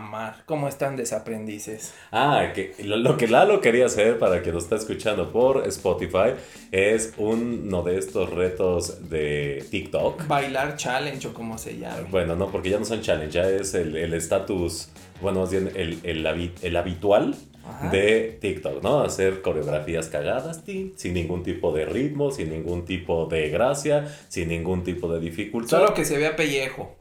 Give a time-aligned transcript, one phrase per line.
[0.00, 0.42] amar.
[0.46, 1.94] ¿Cómo están desaprendices?
[2.12, 6.34] Ah, que lo, que Lalo quería hacer para quien nos está escuchando por Spotify
[6.72, 10.26] es uno de estos retos de TikTok.
[10.26, 12.06] Bailar challenge o como se llama.
[12.10, 14.88] Bueno, no, porque ya no son challenge, ya es el estatus,
[15.20, 17.36] bueno, más bien el, el, el habitual
[17.92, 19.00] de TikTok, ¿no?
[19.00, 24.82] Hacer coreografías cagadas, sin ningún tipo de ritmo, sin ningún tipo de gracia, sin ningún
[24.82, 25.78] tipo de dificultad.
[25.78, 26.96] Solo que se vea pellejo.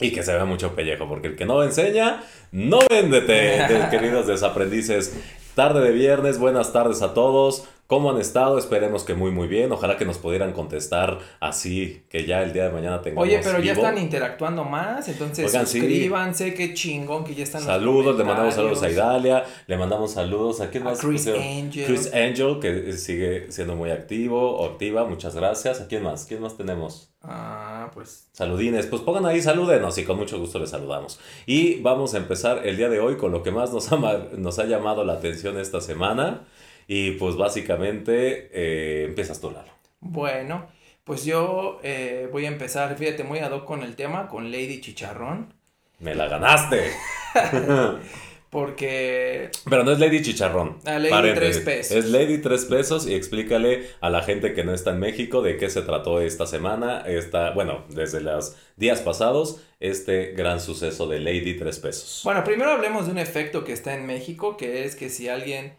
[0.00, 5.16] Y que se vea mucho pellejo, porque el que no enseña, no véndete, queridos desaprendices.
[5.54, 7.64] Tarde de viernes, buenas tardes a todos.
[7.88, 8.58] ¿Cómo han estado?
[8.58, 9.72] Esperemos que muy muy bien.
[9.72, 13.60] Ojalá que nos pudieran contestar así, que ya el día de mañana tengamos Oye, pero
[13.60, 18.82] ya están interactuando más, entonces suscríbanse, qué chingón que ya están Saludos, le mandamos saludos
[18.82, 21.00] a Idalia, le mandamos saludos a quién más?
[21.00, 21.86] Chris Angel.
[21.86, 25.80] Chris Angel, que sigue siendo muy activo, activa, muchas gracias.
[25.80, 26.26] ¿A quién más?
[26.26, 27.10] ¿Quién más tenemos?
[27.30, 28.28] Ah, pues.
[28.32, 31.20] Saludines, pues pongan ahí, salúdenos y con mucho gusto les saludamos.
[31.44, 33.90] Y vamos a empezar el día de hoy con lo que más nos
[34.38, 36.46] nos ha llamado la atención esta semana.
[36.86, 39.70] Y pues básicamente eh, empiezas tú, Lalo.
[40.00, 40.68] Bueno,
[41.04, 44.80] pues yo eh, voy a empezar, fíjate, muy ad hoc con el tema, con Lady
[44.80, 45.52] Chicharrón.
[45.98, 46.90] Me la ganaste.
[48.50, 49.50] Porque.
[49.68, 50.78] Pero no es Lady Chicharrón.
[50.86, 51.96] Ah, Lady tres pesos.
[51.96, 55.56] Es Lady tres pesos y explícale a la gente que no está en México de
[55.56, 61.20] qué se trató esta semana, esta, bueno, desde los días pasados, este gran suceso de
[61.20, 62.22] Lady tres pesos.
[62.24, 65.74] Bueno, primero hablemos de un efecto que está en México, que es que si alguien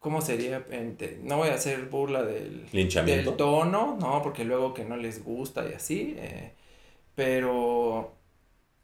[0.00, 0.64] ¿Cómo sería?
[1.22, 4.22] No voy a hacer burla del, del tono, ¿no?
[4.22, 6.14] Porque luego que no les gusta y así.
[6.16, 6.54] Eh,
[7.14, 8.16] pero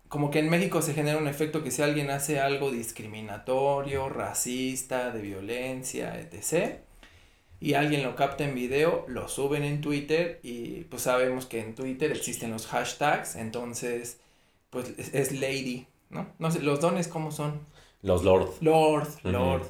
[0.08, 5.10] como que en México se genera un efecto que si alguien hace algo discriminatorio, racista,
[5.10, 6.80] de violencia, etc.
[7.60, 11.74] Y alguien lo capta en video, lo suben en Twitter y pues sabemos que en
[11.74, 14.20] Twitter existen los hashtags, entonces
[14.70, 16.28] pues es lady, ¿no?
[16.38, 17.60] No sé, los dones cómo son.
[18.02, 18.50] Los lord.
[18.60, 19.66] Lord, lord.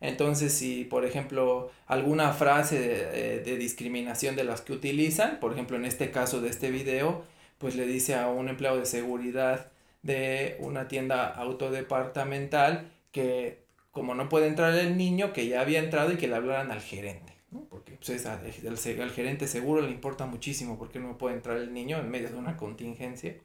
[0.00, 2.78] Entonces, si por ejemplo alguna frase
[3.12, 7.24] eh, de, discriminación de las que utilizan, por ejemplo en este caso de este video,
[7.58, 9.70] pues le dice a un empleado de seguridad
[10.06, 16.12] de una tienda autodepartamental que como no puede entrar el niño, que ya había entrado
[16.12, 17.34] y que le hablaran al gerente.
[17.50, 17.64] ¿no?
[17.70, 21.98] Porque pues, al, al, gerente seguro le importa muchísimo porque no puede entrar el niño
[21.98, 23.36] en medio de una contingencia.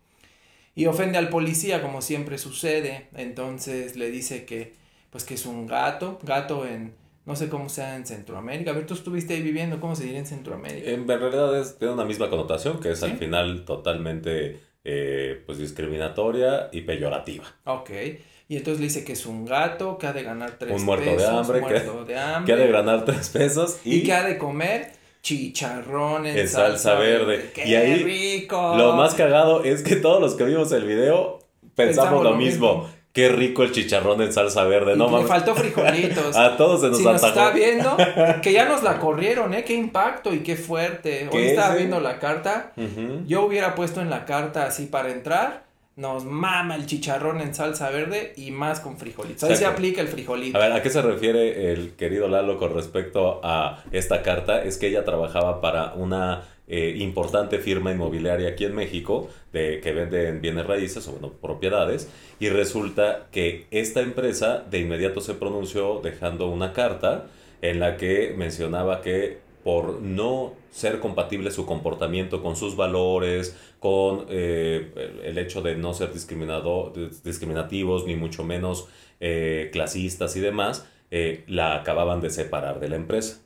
[0.75, 3.07] Y ofende al policía como siempre sucede.
[3.15, 4.73] Entonces le dice que
[5.09, 6.95] pues que es un gato, gato en,
[7.25, 8.71] no sé cómo sea en Centroamérica.
[8.71, 10.89] A ver, tú estuviste ahí viviendo, ¿cómo se diría en Centroamérica?
[10.89, 16.69] En realidad es, tiene una misma connotación, que es al final totalmente eh, pues discriminatoria
[16.71, 17.45] y peyorativa.
[17.65, 17.91] Ok.
[18.47, 21.05] Y entonces le dice que es un gato, que ha de ganar tres un muerto
[21.05, 21.21] pesos.
[21.21, 22.45] De hambre, muerto que, de hambre.
[22.45, 23.79] Que ha de ganar tres pesos.
[23.85, 27.51] Y, que ha de comer chicharrón en, salsa, verde.
[27.53, 28.75] ¡Qué y ahí, rico!
[28.75, 31.39] Lo más cagado es que todos los que vimos el video
[31.75, 32.89] pensamos, lo, mismo.
[33.13, 35.27] Qué rico el chicharrón en salsa verde, no mames.
[35.27, 36.35] faltó frijolitos.
[36.35, 37.97] a todos se nos si nos está viendo,
[38.41, 39.63] que ya nos la corrieron, ¿eh?
[39.65, 41.27] Qué impacto y qué fuerte.
[41.31, 42.71] Hoy estaba viendo la carta.
[43.27, 45.69] Yo hubiera puesto en la carta así para entrar.
[45.97, 49.43] Nos mama el chicharrón en salsa verde y más con frijolitos.
[49.43, 50.57] Ahí se aplica el frijolito.
[50.57, 54.63] A ver, ¿a qué se refiere el querido Lalo con respecto a esta carta?
[54.63, 59.91] Es que ella trabajaba para una eh, importante firma inmobiliaria aquí en México de, que
[59.91, 62.09] vende bienes raíces o bueno, propiedades
[62.39, 67.25] y resulta que esta empresa de inmediato se pronunció dejando una carta
[67.61, 74.27] en la que mencionaba que por no ser compatible su comportamiento con sus valores, con
[74.29, 76.93] eh, el hecho de no ser discriminado,
[77.25, 78.87] discriminativos, ni mucho menos
[79.19, 80.87] eh, clasistas y demás,
[81.47, 83.41] la acababan de separar de la empresa.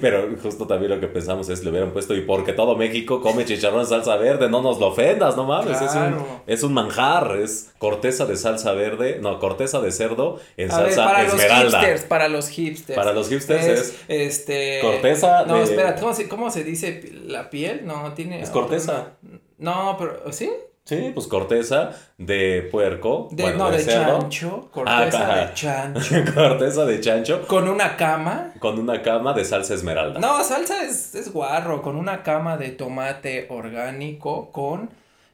[0.00, 3.44] Pero justo también lo que pensamos es, le hubieran puesto, y porque todo México come
[3.44, 7.36] chicharrón en salsa verde, no nos lo ofendas, no mames, es, un, es, un, manjar,
[7.36, 11.64] es corteza de salsa verde, no, corteza de cerdo en salsa para esmeralda.
[11.64, 12.96] Los hipsters, para los hipsters.
[12.96, 17.86] Para los hipsters es, este, corteza No, espera, ¿cómo se, ¿cómo se dice la piel?
[17.86, 18.42] No, tiene...
[18.42, 19.12] Es corteza.
[19.58, 20.50] No, pero, ¿sí?
[20.86, 23.26] Sí, pues corteza de puerco.
[23.32, 24.68] De, no, de, chancho.
[24.70, 26.14] Corteza de chancho.
[26.34, 27.44] corteza de chancho.
[27.48, 28.52] Con una cama.
[28.60, 30.20] Con una cama de salsa esmeralda.
[30.20, 31.82] No, salsa es, es guarro.
[31.82, 34.88] Con una cama de tomate orgánico con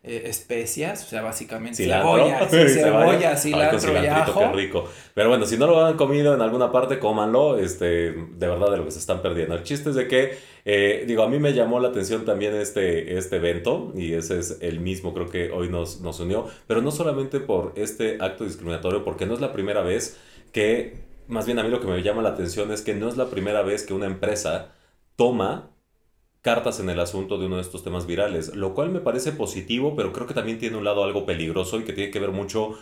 [0.05, 4.41] eh, especias, o sea, básicamente cebolla, cebolla, cilantro y ajo.
[4.41, 4.89] Qué rico.
[5.15, 8.79] Pero bueno, si no lo han comido en alguna parte, cómanlo, este, de verdad de
[8.79, 9.55] lo que se están perdiendo.
[9.55, 13.17] El chiste es de que, eh, digo, a mí me llamó la atención también este,
[13.17, 16.91] este evento, y ese es el mismo, creo que hoy nos, nos unió, pero no
[16.91, 20.19] solamente por este acto discriminatorio, porque no es la primera vez
[20.51, 20.97] que,
[21.29, 23.31] más bien a mí lo que me llama la atención es que no es la
[23.31, 24.73] primera vez que una empresa
[25.15, 25.71] toma
[26.43, 29.95] cartas en el asunto de uno de estos temas virales, lo cual me parece positivo,
[29.97, 32.79] pero creo que también tiene un lado algo peligroso y que tiene que ver mucho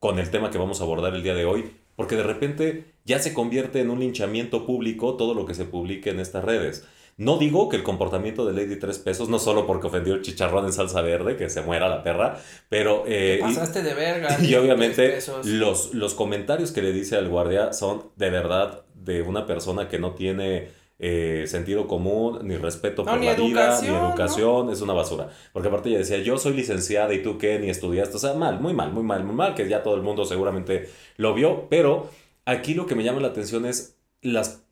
[0.00, 3.20] con el tema que vamos a abordar el día de hoy, porque de repente ya
[3.20, 6.86] se convierte en un linchamiento público todo lo que se publique en estas redes.
[7.16, 10.64] No digo que el comportamiento de Lady Tres Pesos, no solo porque ofendió el chicharrón
[10.66, 13.04] en salsa verde, que se muera la perra, pero...
[13.06, 14.36] Eh, pasaste de verga.
[14.42, 19.46] Y, obviamente los, los comentarios que le dice al guardia son de verdad de una
[19.46, 20.68] persona que no tiene
[20.98, 25.30] eh, sentido común, ni respeto por la vida, ni educación, es una basura.
[25.52, 28.60] Porque aparte ella decía, yo soy licenciada y tú qué, ni estudiaste, o sea, mal,
[28.60, 32.10] muy mal, muy mal, muy mal, que ya todo el mundo seguramente lo vio, pero
[32.44, 34.64] aquí lo que me llama la atención es las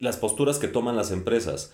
[0.00, 1.72] las posturas que toman las empresas.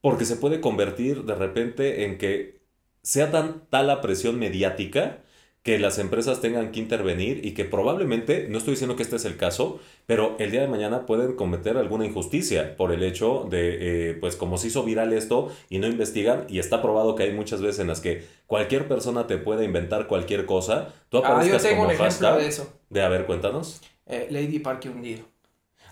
[0.00, 2.62] Porque se puede convertir de repente en que
[3.02, 5.22] sea tan tal la presión mediática
[5.66, 9.24] que las empresas tengan que intervenir y que probablemente, no estoy diciendo que este es
[9.24, 14.10] el caso, pero el día de mañana pueden cometer alguna injusticia por el hecho de,
[14.10, 17.32] eh, pues como se hizo viral esto y no investigan, y está probado que hay
[17.32, 21.58] muchas veces en las que cualquier persona te puede inventar cualquier cosa, tú ah, yo
[21.58, 22.72] tengo un ejemplo de eso.
[22.88, 23.80] De, a ver, cuéntanos.
[24.06, 25.24] Eh, Lady Parque Hundido.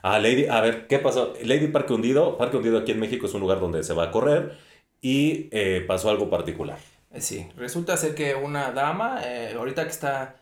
[0.05, 1.33] Ah, Lady, a ver, ¿qué pasó?
[1.43, 4.11] Lady Parque Hundido, Parque Hundido aquí en México es un lugar donde se va a
[4.13, 4.53] correr
[5.03, 6.79] y eh, pasó algo particular.
[7.15, 10.37] Eh, sí, resulta ser que una dama, eh, ahorita que está,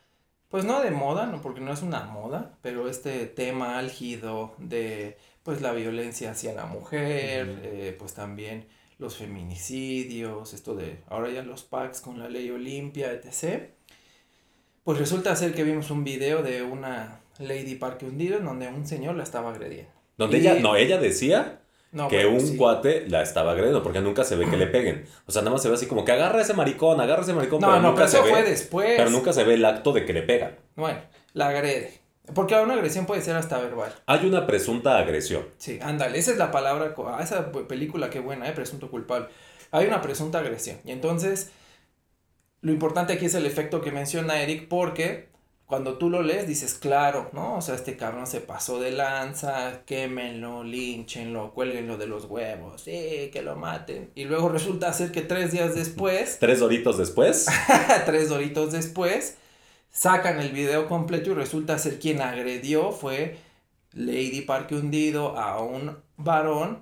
[0.49, 5.17] pues no de moda, no porque no es una moda, pero este tema álgido de
[5.45, 8.67] pues la violencia hacia la mujer, pues también
[8.99, 13.71] los feminicidios, esto de ahora ya los packs con la ley Olimpia, etc.
[14.85, 18.87] Pues resulta ser que vimos un video de una Lady Parque Hundido, en donde un
[18.87, 19.91] señor la estaba agrediendo.
[20.17, 21.62] Donde ella, no, ella decía
[22.09, 25.05] que un cuate la estaba agrediendo, porque nunca se ve que le peguen.
[25.27, 27.61] O sea, nada más se ve así como que agarra ese maricón, agarra ese maricón,
[27.61, 28.94] no, pero no, nunca se fue después.
[28.97, 30.56] Pero nunca se ve el acto de que le pegan.
[30.75, 31.00] Bueno,
[31.35, 32.00] la agrede.
[32.35, 33.93] Porque una agresión puede ser hasta verbal.
[34.06, 35.44] Hay una presunta agresión.
[35.59, 38.53] Sí, ándale, esa es la palabra, esa película qué buena, ¿eh?
[38.53, 39.27] Presunto culpable.
[39.71, 40.79] Hay una presunta agresión.
[40.85, 41.50] Y entonces,
[42.61, 45.31] lo importante aquí es el efecto que menciona Eric, porque
[45.73, 47.57] cuando tú lo lees dices, claro, ¿no?
[47.57, 53.31] O sea, este cabrón se pasó de lanza, quémenlo, linchenlo, cuélguenlo de los huevos, sí,
[53.33, 54.11] que lo maten.
[54.15, 56.37] Y luego resulta ser que tres días después...
[56.41, 57.47] ¿Tres doritos después?
[58.05, 59.39] tres doritos después,
[59.91, 63.39] sacan el video completo y resulta ser quien agredió fue
[63.95, 66.81] Lady Parque Hundido a un varón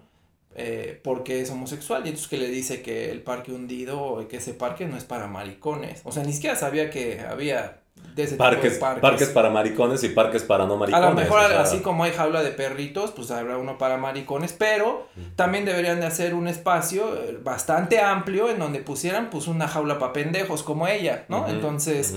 [0.54, 4.52] eh, porque es homosexual y entonces que le dice que el parque hundido, que ese
[4.54, 6.00] parque no es para maricones.
[6.04, 7.80] O sea, ni siquiera sabía que había
[8.36, 9.28] parques, parques.
[9.28, 11.06] para maricones y parques para no maricones.
[11.06, 15.06] A lo mejor así como hay jaula de perritos, pues habrá uno para maricones, pero
[15.36, 19.98] también deberían de hacer un espacio eh, bastante amplio en donde pusieran pues una jaula
[19.98, 21.48] para pendejos como ella, ¿no?
[21.48, 22.14] Entonces,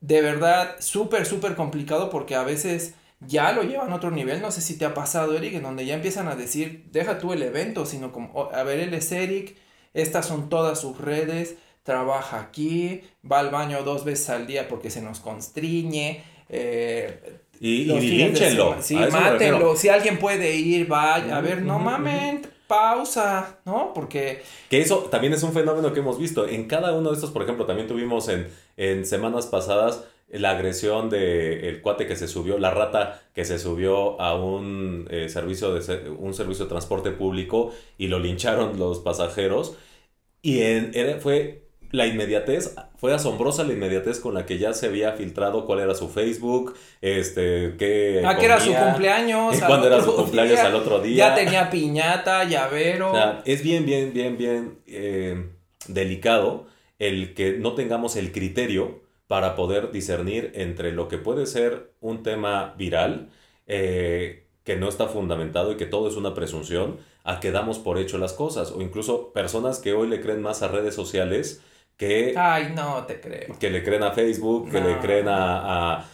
[0.00, 4.50] de verdad, súper, súper complicado porque a veces ya lo llevan a otro nivel, no
[4.50, 7.42] sé si te ha pasado, Eric, en donde ya empiezan a decir, deja tú el
[7.42, 9.56] evento, sino como, a ver, él es Eric,
[9.94, 14.90] estas son todas sus redes, trabaja aquí, va al baño dos veces al día porque
[14.90, 16.24] se nos constriñe.
[16.48, 18.36] Eh, y, y
[18.80, 19.76] Sí, mátenlo.
[19.76, 21.36] Si alguien puede ir, vaya.
[21.36, 23.92] A ver, no mamen, pausa, ¿no?
[23.94, 24.42] Porque...
[24.68, 26.48] Que eso también es un fenómeno que hemos visto.
[26.48, 31.10] En cada uno de estos, por ejemplo, también tuvimos en, en semanas pasadas la agresión
[31.10, 35.72] de el cuate que se subió, la rata que se subió a un eh, servicio
[35.72, 39.76] de un servicio de transporte público y lo lincharon los pasajeros.
[40.42, 41.64] Y en, era, fue
[41.94, 45.94] la inmediatez, fue asombrosa la inmediatez con la que ya se había filtrado cuál era
[45.94, 48.22] su Facebook, este, qué...
[48.26, 49.60] Ah, que era su cumpleaños.
[49.66, 51.28] Cuándo era su cumpleaños al otro día.
[51.28, 53.12] Ya tenía piñata, llavero.
[53.12, 55.50] O sea, es bien, bien, bien, bien eh,
[55.86, 56.66] delicado
[56.98, 62.22] el que no tengamos el criterio para poder discernir entre lo que puede ser un
[62.22, 63.30] tema viral,
[63.66, 67.98] eh, que no está fundamentado y que todo es una presunción, a que damos por
[67.98, 71.62] hecho las cosas, o incluso personas que hoy le creen más a redes sociales,
[71.96, 72.34] que...
[72.36, 73.58] Ay, no te creo.
[73.58, 76.04] Que le creen a Facebook, que le creen a, a,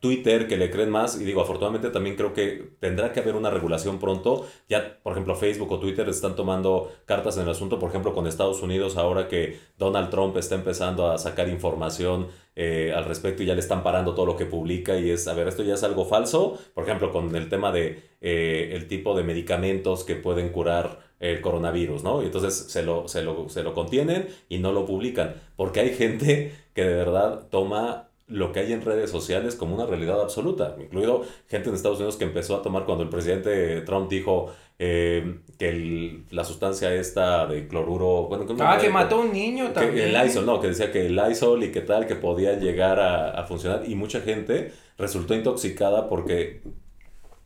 [0.00, 1.20] Twitter, que le creen más.
[1.20, 4.46] Y digo, afortunadamente también creo que tendrá que haber una regulación pronto.
[4.68, 8.26] Ya, por ejemplo, Facebook o Twitter están tomando cartas en el asunto, por ejemplo, con
[8.26, 13.46] Estados Unidos, ahora que Donald Trump está empezando a sacar información eh, al respecto y
[13.46, 15.82] ya le están parando todo lo que publica y es, a ver, esto ya es
[15.82, 20.50] algo falso, por ejemplo, con el tema de eh, el tipo de medicamentos que pueden
[20.50, 22.22] curar el coronavirus, ¿no?
[22.22, 25.94] Y entonces se lo, se, lo, se lo contienen y no lo publican, porque hay
[25.94, 30.76] gente que de verdad toma lo que hay en redes sociales como una realidad absoluta,
[30.80, 35.40] incluido gente en Estados Unidos que empezó a tomar cuando el presidente Trump dijo eh,
[35.58, 40.08] que la sustancia esta de cloruro, bueno, ah, que mató a un niño también.
[40.08, 43.30] el Lysol, no, que decía que el Lysol y que tal, que podía llegar a,
[43.30, 46.62] a funcionar y mucha gente resultó intoxicada porque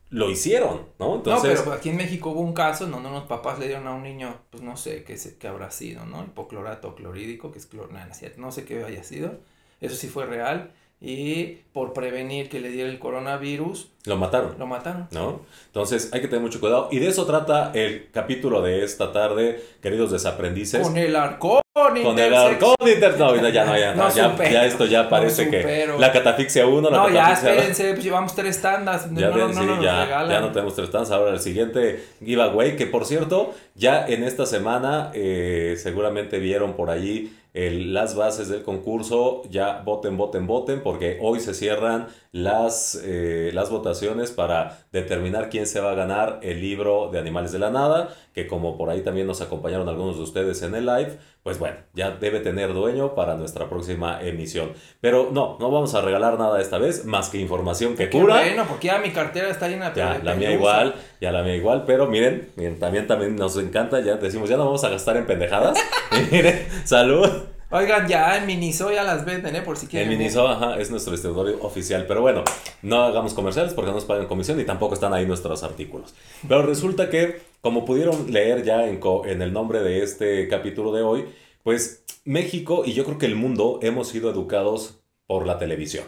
[0.09, 1.15] lo hicieron, ¿no?
[1.15, 1.59] Entonces...
[1.59, 3.93] No, pero aquí en México hubo un caso en donde unos papás le dieron a
[3.93, 6.23] un niño, pues no sé qué, qué habrá sido, ¿no?
[6.23, 7.89] Hipoclorato clorídico, que es clor...
[8.37, 9.39] no sé qué haya sido.
[9.81, 10.71] Eso sí fue real.
[10.99, 14.55] y por prevenir que le diera el coronavirus, Lo mataron.
[14.57, 15.07] lo mataron.
[15.11, 15.41] ¿no?
[15.67, 16.89] Entonces hay que tener mucho cuidado.
[16.91, 20.81] Y de eso trata el capítulo de esta tarde, queridos desaprendices.
[20.81, 23.15] Con el arcón Con el arcón inter...
[23.19, 26.89] No, ya, no, ya, No ya, ya esto ya parece No que la catafixia 1,
[26.89, 29.07] la No, ya, catafixia espérense, pues llevamos tres tandas.
[29.13, 31.11] Ya, no, sí, ya, ya no tenemos tres tandas.
[31.11, 36.89] Ahora el siguiente giveaway, que por cierto, ya en esta semana eh, seguramente vieron por
[36.89, 37.31] allí
[37.65, 39.41] el- las bases del concurso.
[39.49, 45.65] Ya voten, voten, voten, porque hoy se cierran las, eh, las votaciones para determinar quién
[45.65, 49.01] se va a ganar el libro de Animales de la Nada, que como por ahí
[49.01, 53.15] también nos acompañaron algunos de ustedes en el live, pues bueno, ya debe tener dueño
[53.15, 54.73] para nuestra próxima emisión.
[55.01, 58.35] Pero no, no vamos a regalar nada esta vez, más que información que Qué cura.
[58.35, 61.55] bueno, porque ya mi cartera está llena de Ya, la mía igual, ya la mía
[61.55, 65.17] igual, pero miren, miren, también, también nos encanta, ya decimos, ya no vamos a gastar
[65.17, 65.77] en pendejadas.
[66.31, 67.27] miren, salud.
[67.69, 69.61] Oigan, ya en Miniso ya las venden, ¿eh?
[69.61, 70.07] Por si quieren.
[70.07, 72.45] Miniso, ajá, es nuestro distribuidor oficial, pero bueno,
[72.81, 76.15] no hagamos comerciales porque no nos pagan comisión y tampoco están ahí nuestros artículos.
[76.47, 81.01] Pero resulta que, como pudieron leer ya en, en el nombre de este capítulo de
[81.01, 81.25] hoy,
[81.63, 86.05] pues México y yo creo que el mundo hemos sido educados por la televisión.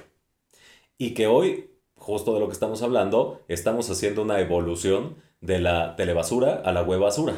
[0.98, 5.98] Y que hoy, justo de lo que estamos hablando, estamos haciendo una evolución de la
[5.98, 7.34] telebasura a la web basura.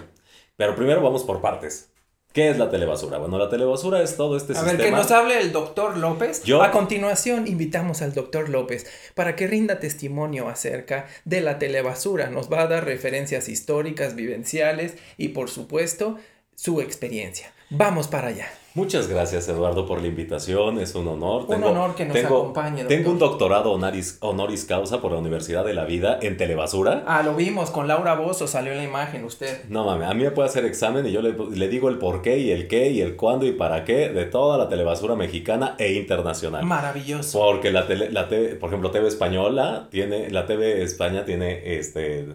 [0.57, 1.90] Pero primero vamos por partes.
[2.33, 3.17] ¿Qué es la telebasura?
[3.17, 4.77] Bueno, la telebasura es todo este A sistema.
[4.77, 6.43] ver, que nos hable el doctor López.
[6.43, 8.85] Yo- A continuación, invitamos al doctor López
[9.15, 12.29] para que rinda testimonio acerca de la telebasura.
[12.29, 16.17] Nos va a dar referencias históricas, vivenciales y, por supuesto,
[16.55, 17.51] su experiencia.
[17.69, 18.47] Vamos para allá.
[18.73, 20.79] Muchas gracias, Eduardo, por la invitación.
[20.79, 21.43] Es un honor.
[21.47, 22.87] Un honor que nos acompañe, doctor.
[22.87, 27.03] Tengo un doctorado honoris, honoris causa por la Universidad de la Vida en telebasura.
[27.05, 29.65] Ah, lo vimos con Laura Bozo, salió en la imagen usted.
[29.67, 32.21] No mames, a mí me puede hacer examen y yo le, le digo el por
[32.21, 35.75] qué y el qué y el cuándo y para qué de toda la telebasura mexicana
[35.77, 36.63] e internacional.
[36.63, 37.39] Maravilloso.
[37.39, 42.25] Porque la tele, la TV, por ejemplo, TV Española tiene, la TV España tiene este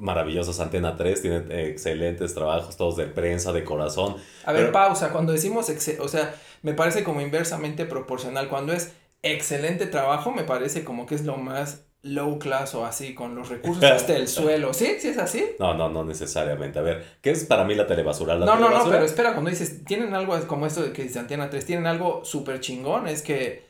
[0.00, 4.16] maravillosos Antena 3, tiene eh, excelentes trabajos, todos de prensa, de corazón.
[4.44, 5.10] A ver, Pero- pausa.
[5.10, 8.48] Cuando decimos, o sea, me parece como inversamente proporcional.
[8.48, 8.92] Cuando es
[9.22, 13.50] excelente trabajo, me parece como que es lo más low class o así, con los
[13.50, 14.72] recursos hasta el suelo.
[14.72, 14.96] ¿Sí?
[15.00, 15.44] ¿Sí es así?
[15.58, 16.78] No, no, no necesariamente.
[16.78, 18.34] A ver, ¿qué es para mí la telebasura?
[18.36, 21.18] La No, no, no, pero espera, cuando dices, tienen algo como esto de que dice
[21.18, 23.68] Antena 3, tienen algo súper chingón, es que,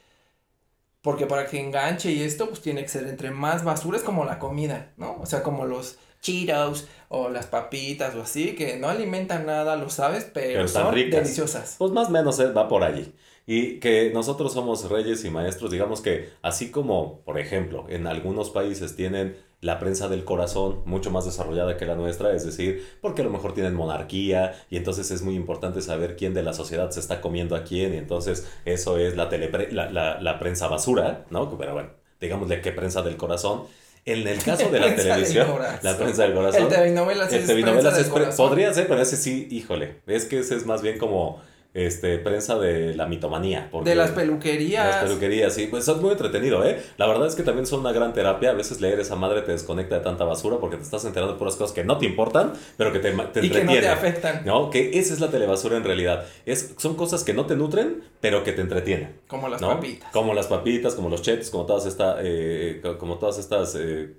[1.03, 4.25] porque para que enganche y esto, pues tiene que ser entre más basura, es como
[4.25, 5.17] la comida, ¿no?
[5.21, 9.89] O sea, como los Cheetos o las papitas o así, que no alimentan nada, lo
[9.91, 11.23] sabes, pero, Pero son ricas.
[11.25, 11.77] deliciosas.
[11.79, 13.13] Pues más o menos eh, va por allí.
[13.47, 18.51] Y que nosotros somos reyes y maestros, digamos que así como, por ejemplo, en algunos
[18.51, 23.23] países tienen la prensa del corazón mucho más desarrollada que la nuestra, es decir, porque
[23.23, 26.91] a lo mejor tienen monarquía y entonces es muy importante saber quién de la sociedad
[26.91, 30.69] se está comiendo a quién y entonces eso es la, telepre- la, la, la prensa
[30.69, 31.57] basura, ¿no?
[31.59, 33.65] Pero bueno, digámosle que prensa del corazón.
[34.05, 35.49] En el caso de la televisión,
[35.83, 36.63] la prensa del corazón.
[36.63, 38.49] El telenovelas El es telenovelas prensa es corazón.
[38.49, 41.41] podría ser, pero ese sí, híjole, es que ese es más bien como
[41.73, 43.69] este prensa de la mitomanía.
[43.71, 44.87] Porque De las de peluquerías.
[44.87, 46.83] las peluquerías, sí, pues son muy entretenido, ¿eh?
[46.97, 48.51] La verdad es que también son una gran terapia.
[48.51, 51.39] A veces leer esa madre te desconecta de tanta basura porque te estás enterando de
[51.39, 54.43] puras cosas que no te importan, pero que te, te y que no te afectan,
[54.45, 54.71] ¿no?
[54.71, 56.25] Que esa es la telebasura en realidad.
[56.47, 59.21] Es, son cosas que no te nutren, pero que te entretienen.
[59.29, 59.69] como las ¿no?
[59.69, 60.11] papitas.
[60.13, 64.15] Como las papitas, como los chetos, como todas, esta, eh, co- como todas estas eh,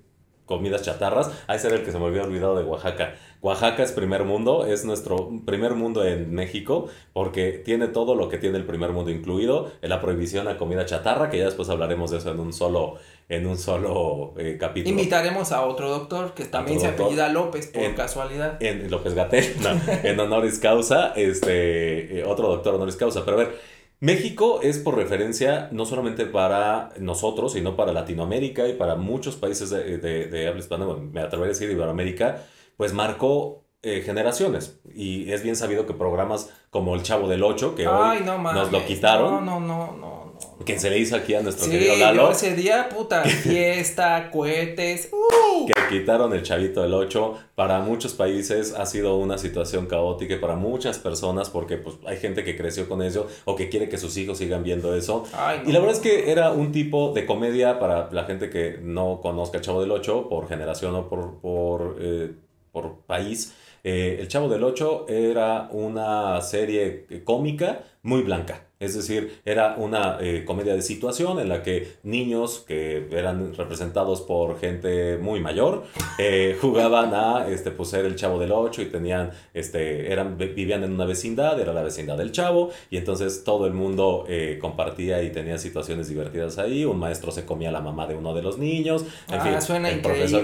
[0.52, 1.32] comidas chatarras.
[1.48, 3.16] Ahí será el que se me había olvidado de Oaxaca.
[3.42, 8.38] Oaxaca es primer mundo, es nuestro primer mundo en México, porque tiene todo lo que
[8.38, 12.12] tiene el primer mundo incluido, en la prohibición a comida chatarra, que ya después hablaremos
[12.12, 12.96] de eso en un solo,
[13.30, 14.92] en un solo eh, capítulo.
[14.96, 17.06] Invitaremos a otro doctor que también se doctor.
[17.08, 18.62] apellida López por En- casualidad.
[18.62, 19.70] en López Gatel, no,
[20.04, 23.26] en honoris causa, este, eh, otro doctor honoris causa.
[23.26, 23.60] Pero a ver,
[24.02, 29.70] México es por referencia no solamente para nosotros, sino para Latinoamérica y para muchos países
[29.70, 32.44] de, de- de habla hispana, bueno, me atrevería a decir Iberoamérica,
[32.78, 34.80] pues marcó eh, generaciones.
[34.94, 38.38] Y es bien sabido que programas como El Chavo del Ocho, que Ay, hoy no
[38.54, 40.21] nos lo quitaron, No, no, no, no.
[40.66, 42.32] Que se le hizo aquí a nuestro Sí, querido yo Lalo.
[42.32, 45.10] ese día, puta, fiesta, cohetes.
[45.12, 47.38] uh, que quitaron el chavito del 8.
[47.56, 52.18] Para muchos países ha sido una situación caótica y para muchas personas porque pues, hay
[52.18, 55.26] gente que creció con eso o que quiere que sus hijos sigan viendo eso.
[55.34, 55.70] Ay, no.
[55.70, 59.20] Y la verdad es que era un tipo de comedia para la gente que no
[59.22, 62.32] conozca el Chavo del 8 por generación o por, por, eh,
[62.72, 63.54] por país.
[63.84, 68.68] Eh, el Chavo del 8 era una serie cómica muy blanca.
[68.82, 74.22] Es decir, era una eh, comedia de situación en la que niños que eran representados
[74.22, 75.84] por gente muy mayor
[76.18, 80.84] eh, jugaban a este, pues, ser el chavo del 8 y tenían, este, eran, vivían
[80.84, 85.22] en una vecindad, era la vecindad del chavo, y entonces todo el mundo eh, compartía
[85.24, 86.84] y tenía situaciones divertidas ahí.
[86.84, 89.06] Un maestro se comía la mamá de uno de los niños.
[89.30, 90.44] En Ah, fin, suena el profesor.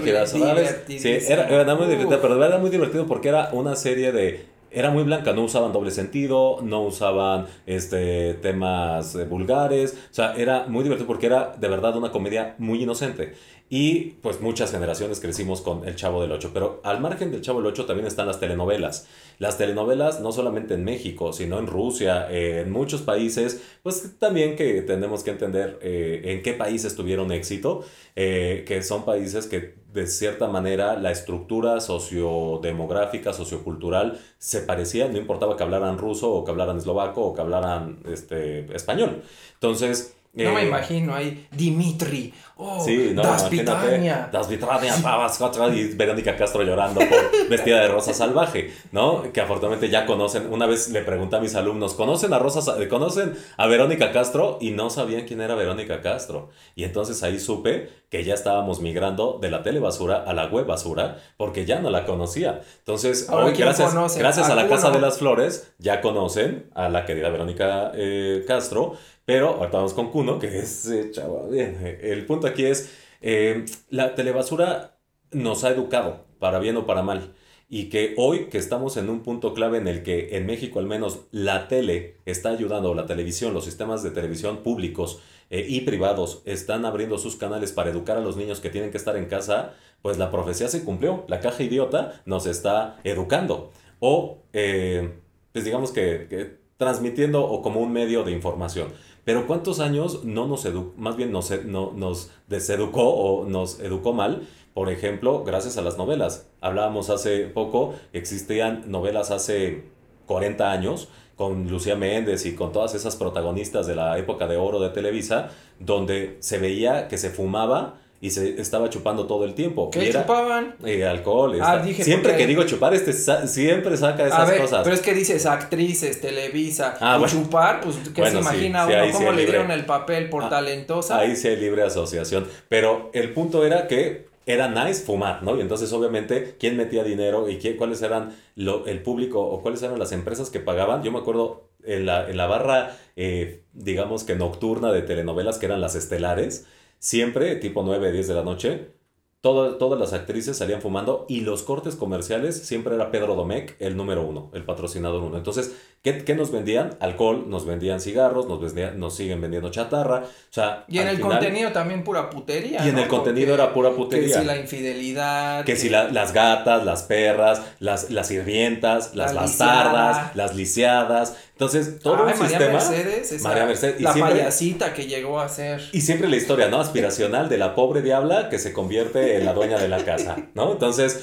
[0.86, 4.90] Sí, era, era muy divertido, pero era muy divertido porque era una serie de era
[4.90, 10.66] muy blanca, no usaban doble sentido, no usaban este, temas eh, vulgares, o sea, era
[10.66, 13.34] muy divertido porque era de verdad una comedia muy inocente.
[13.70, 17.58] Y pues muchas generaciones crecimos con El Chavo del Ocho, pero al margen del Chavo
[17.60, 19.06] del Ocho también están las telenovelas.
[19.38, 24.56] Las telenovelas no solamente en México, sino en Rusia, eh, en muchos países, pues también
[24.56, 27.84] que tenemos que entender eh, en qué países tuvieron éxito,
[28.16, 35.18] eh, que son países que de cierta manera la estructura sociodemográfica, sociocultural se parecía, no
[35.18, 39.22] importaba que hablaran ruso o que hablaran eslovaco o que hablaran este, español.
[39.54, 40.17] Entonces...
[40.44, 43.86] No me eh, imagino ahí, Dimitri, oh, Sí, no, Das imagínate.
[43.86, 44.28] Pitania.
[44.32, 49.30] Das Pitania, Pavas, Cotra, y Verónica Castro llorando por vestida de rosa salvaje, ¿no?
[49.32, 50.52] Que afortunadamente ya conocen.
[50.52, 54.58] Una vez le pregunté a mis alumnos, ¿conocen a Rosa, Sa- conocen a Verónica Castro?
[54.60, 56.50] Y no sabían quién era Verónica Castro.
[56.74, 61.18] Y entonces ahí supe que ya estábamos migrando de la telebasura a la web basura
[61.36, 62.60] porque ya no la conocía.
[62.78, 66.70] Entonces, Ahora, hoy, ¿quién gracias, gracias a la ¿A Casa de las Flores, ya conocen
[66.74, 68.94] a la querida Verónica eh, Castro,
[69.28, 71.76] pero ahorita vamos con Cuno, que es eh, chavo, bien.
[71.82, 74.96] eh, El punto aquí es, eh, la telebasura
[75.32, 77.34] nos ha educado, para bien o para mal.
[77.68, 80.86] Y que hoy que estamos en un punto clave en el que en México al
[80.86, 85.20] menos la tele está ayudando, la televisión, los sistemas de televisión públicos
[85.50, 88.96] eh, y privados están abriendo sus canales para educar a los niños que tienen que
[88.96, 91.26] estar en casa, pues la profecía se cumplió.
[91.28, 93.72] La caja idiota nos está educando.
[94.00, 95.18] O, eh,
[95.52, 98.88] pues digamos que transmitiendo o como un medio de información.
[99.28, 104.14] Pero ¿cuántos años no nos educó, más bien nos, no, nos deseducó o nos educó
[104.14, 104.48] mal?
[104.72, 106.48] Por ejemplo, gracias a las novelas.
[106.62, 109.84] Hablábamos hace poco, existían novelas hace
[110.24, 114.80] 40 años con Lucía Méndez y con todas esas protagonistas de la época de oro
[114.80, 119.90] de Televisa, donde se veía que se fumaba y se estaba chupando todo el tiempo.
[119.90, 120.74] ¿Qué era, chupaban?
[120.84, 121.52] eh, alcohol.
[121.60, 124.80] Ah, esta- dije, siempre que digo chupar, este sa- siempre saca esas A ver, cosas.
[124.82, 127.32] pero es que dices actrices, Televisa, Ah, bueno.
[127.32, 129.04] chupar, pues ¿qué Bueno, se imagina sí, uno?
[129.06, 129.52] sí ¿Cómo le libre.
[129.58, 131.18] dieron el papel por Ah, talentosa?
[131.18, 132.46] Ahí sí hay libre asociación.
[132.68, 135.56] Pero el punto era que era nice fumar, ¿no?
[135.56, 139.82] Y entonces, obviamente, ¿quién metía dinero y quién, cuáles eran lo- el público o cuáles
[139.82, 141.02] eran las empresas que pagaban?
[141.02, 145.66] Yo me acuerdo en la, en la barra, eh, digamos que nocturna de telenovelas, que
[145.66, 146.66] eran las estelares,
[146.98, 148.98] siempre, tipo 9, 10 de la noche,
[149.40, 153.96] todo- todas las actrices salían fumando y los cortes comerciales siempre era Pedro Domecq el
[153.96, 155.36] número uno, el patrocinador uno.
[155.36, 156.96] Entonces, ¿qué, qué nos vendían?
[156.98, 160.24] Alcohol, nos vendían cigarros, nos, vendían- nos siguen vendiendo chatarra.
[160.24, 162.84] O sea, y en el final- contenido también pura putería.
[162.84, 163.02] Y en ¿no?
[163.02, 164.40] el contenido Porque- era pura Que putería.
[164.40, 165.64] si la infidelidad.
[165.64, 170.32] Que si la- las gatas, las perras, las, las sirvientas, las La bastardas, lisiada.
[170.34, 171.36] las lisiadas.
[171.58, 172.72] Entonces, todo Ay, un María sistema.
[172.72, 175.80] Mercedes, esa- María Mercedes, la siempre- payasita que llegó a ser.
[175.92, 176.78] Y siempre la historia, ¿no?
[176.80, 180.70] Aspiracional de la pobre diabla que se convierte en la dueña de la casa, ¿no?
[180.70, 181.20] Entonces,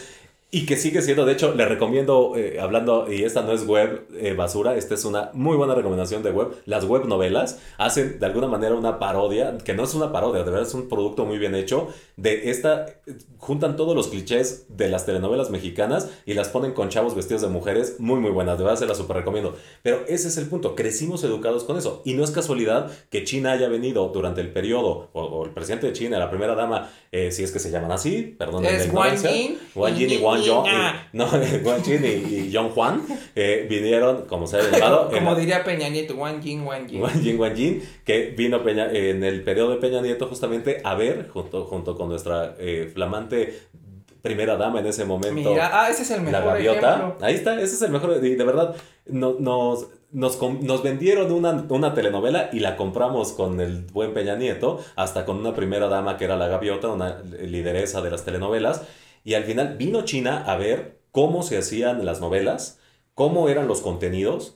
[0.55, 4.07] y que sigue siendo, de hecho, le recomiendo, eh, hablando, y esta no es web
[4.17, 6.55] eh, basura, esta es una muy buena recomendación de web.
[6.63, 10.51] Las web novelas hacen de alguna manera una parodia, que no es una parodia, de
[10.51, 12.85] verdad es un producto muy bien hecho, de esta,
[13.37, 17.49] juntan todos los clichés de las telenovelas mexicanas y las ponen con chavos vestidos de
[17.49, 19.57] mujeres muy, muy buenas, de verdad se las super recomiendo.
[19.83, 22.01] Pero ese es el punto, crecimos educados con eso.
[22.05, 25.87] Y no es casualidad que China haya venido durante el periodo, o, o el presidente
[25.87, 28.65] de China, la primera dama, eh, si es que se llaman así, perdón.
[28.65, 28.89] Es.
[28.93, 29.57] Wang Yin.
[29.97, 31.07] Yin y Wang Yong, Ah.
[31.13, 31.25] y- no,
[31.63, 33.01] Wang y, y Yong Juan
[33.35, 36.87] eh, vinieron, como se ha llamado, Como la- diría Peña Nieto, Wang Yin, Wang
[37.55, 41.95] Yin, que vino Peña, en el periodo de Peña Nieto justamente a ver, junto, junto
[41.97, 43.59] con nuestra eh, flamante
[44.21, 45.51] primera dama en ese momento.
[45.51, 47.17] Mira, ah, ese es el La mejor gaviota, ejemplo.
[47.25, 51.63] ahí está, ese es el mejor, y de verdad, no- nos, nos, nos vendieron una,
[51.69, 56.17] una telenovela y la compramos con el buen Peña Nieto, hasta con una primera dama
[56.17, 58.81] que era la gaviota, una lideresa de las telenovelas,
[59.25, 62.79] y al final vino China a ver cómo se hacían las novelas,
[63.13, 64.55] cómo eran los contenidos,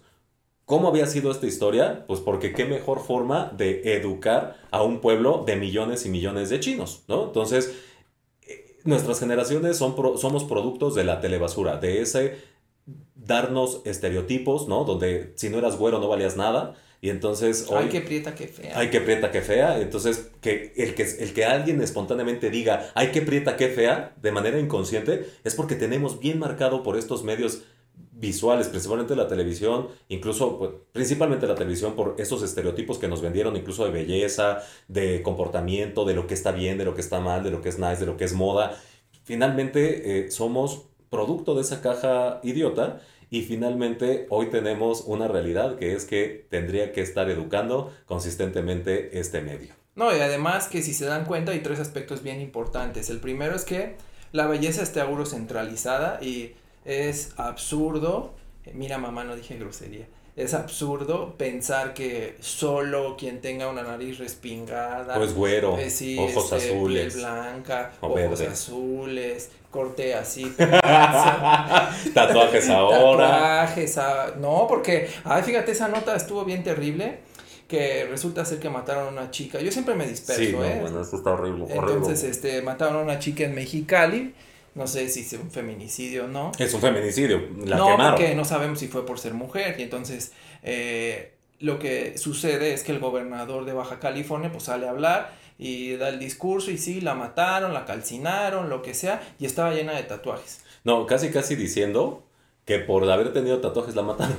[0.70, 2.06] ¿Cómo había sido esta historia?
[2.06, 6.60] Pues porque qué mejor forma de educar a un pueblo de millones y millones de
[6.60, 7.24] chinos, ¿no?
[7.24, 7.74] Entonces,
[8.44, 12.38] eh, nuestras generaciones son somos productos de la telebasura, de ese
[13.16, 14.84] darnos estereotipos, ¿no?
[14.84, 16.76] Donde si no eras güero no valías nada.
[17.02, 17.84] Y entonces hoy...
[17.84, 18.74] Ay, qué prieta, qué fea.
[18.76, 19.80] Ay, qué prieta, qué fea.
[19.80, 24.32] Entonces, que el, que el que alguien espontáneamente diga, ay, qué prieta, qué fea, de
[24.32, 27.64] manera inconsciente, es porque tenemos bien marcado por estos medios
[28.20, 33.56] visuales, principalmente la televisión, incluso pues, principalmente la televisión por esos estereotipos que nos vendieron
[33.56, 37.44] incluso de belleza, de comportamiento, de lo que está bien, de lo que está mal,
[37.44, 38.78] de lo que es nice, de lo que es moda.
[39.24, 45.94] Finalmente eh, somos producto de esa caja idiota y finalmente hoy tenemos una realidad que
[45.94, 49.74] es que tendría que estar educando consistentemente este medio.
[49.96, 53.10] No, y además que si se dan cuenta hay tres aspectos bien importantes.
[53.10, 53.96] El primero es que
[54.32, 56.54] la belleza está centralizada y
[56.86, 58.34] es absurdo,
[58.74, 65.16] mira mamá, no dije grosería, es absurdo pensar que solo quien tenga una nariz respingada,
[65.16, 70.52] pues güero, eh, ojos este, azules, piel blanca, ojos azules, corte así,
[72.14, 73.98] tatuajes ahora, tatuajes,
[74.40, 77.20] no, porque, ay, fíjate, esa nota estuvo bien terrible
[77.68, 79.60] que resulta ser que mataron a una chica.
[79.62, 80.78] Yo siempre me disperso, sí, ¿eh?
[80.82, 81.66] bueno, esto está horrible.
[81.70, 84.34] Entonces, este, mataron a una chica en Mexicali
[84.76, 86.52] no sé si es un feminicidio o no.
[86.58, 89.76] Es un feminicidio, la no, porque no sabemos si fue por ser mujer.
[89.80, 90.32] Y entonces
[90.64, 95.34] eh, lo que sucede es que el gobernador de Baja California pues sale a hablar
[95.60, 99.74] y da el discurso y sí, la mataron, la calcinaron, lo que sea, y estaba
[99.74, 100.62] llena de tatuajes.
[100.86, 102.24] No, casi casi diciendo
[102.66, 104.38] que por haber tenido tatuajes la mataron.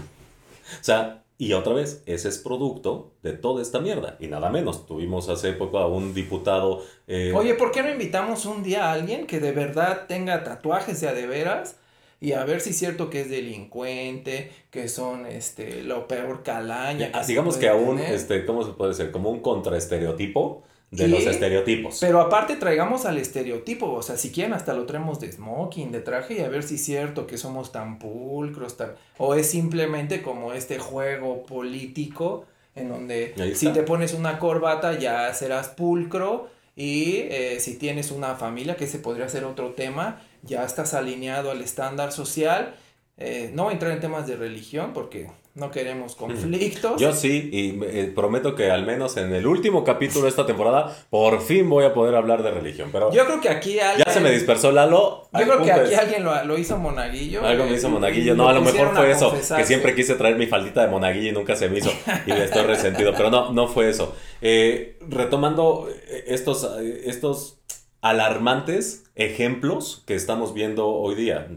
[0.80, 4.16] O sea, y otra vez, ese es producto de toda esta mierda.
[4.20, 4.87] Y nada menos.
[4.87, 6.85] Tuvimos hace poco a un diputado.
[7.06, 11.00] Eh, Oye, ¿por qué no invitamos un día a alguien que de verdad tenga tatuajes
[11.00, 11.76] de a de veras?
[12.20, 17.11] Y a ver si es cierto que es delincuente, que son este lo peor calaña.
[17.26, 19.11] digamos que aún, este, ¿cómo se puede decir?
[19.11, 21.98] Como un contraestereotipo de los estereotipos.
[22.00, 26.00] Pero aparte traigamos al estereotipo, o sea, si quieren hasta lo traemos de smoking, de
[26.00, 28.94] traje y a ver si es cierto que somos tan pulcros, tan...
[29.18, 35.33] o es simplemente como este juego político en donde si te pones una corbata ya
[35.35, 40.64] serás pulcro y eh, si tienes una familia, que ese podría ser otro tema, ya
[40.64, 42.74] estás alineado al estándar social.
[43.18, 46.99] Eh, no voy a entrar en temas de religión porque no queremos conflictos.
[46.99, 50.96] Yo sí, y eh, prometo que al menos en el último capítulo de esta temporada,
[51.11, 52.88] por fin voy a poder hablar de religión.
[52.90, 54.05] Pero yo creo que aquí alguien.
[54.07, 55.29] Ya se me dispersó Lalo.
[55.38, 57.44] Yo creo que aquí alguien lo, hizo monaguillo.
[57.44, 58.35] Algo me hizo monaguillo.
[58.35, 59.33] No, a lo mejor fue eso.
[59.55, 61.92] Que siempre quise traer mi faldita de monaguillo y nunca se me hizo.
[62.27, 63.12] Y le estoy resentido.
[63.14, 64.16] Pero no, no fue eso.
[64.40, 66.66] Eh, retomando eh, estos,
[67.05, 67.61] estos
[68.01, 71.49] alarmantes ejemplos que estamos viendo hoy día.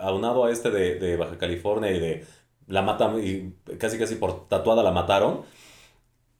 [0.00, 2.26] Aunado a este de, de Baja California y de
[2.68, 5.42] la matan y casi casi por tatuada la mataron.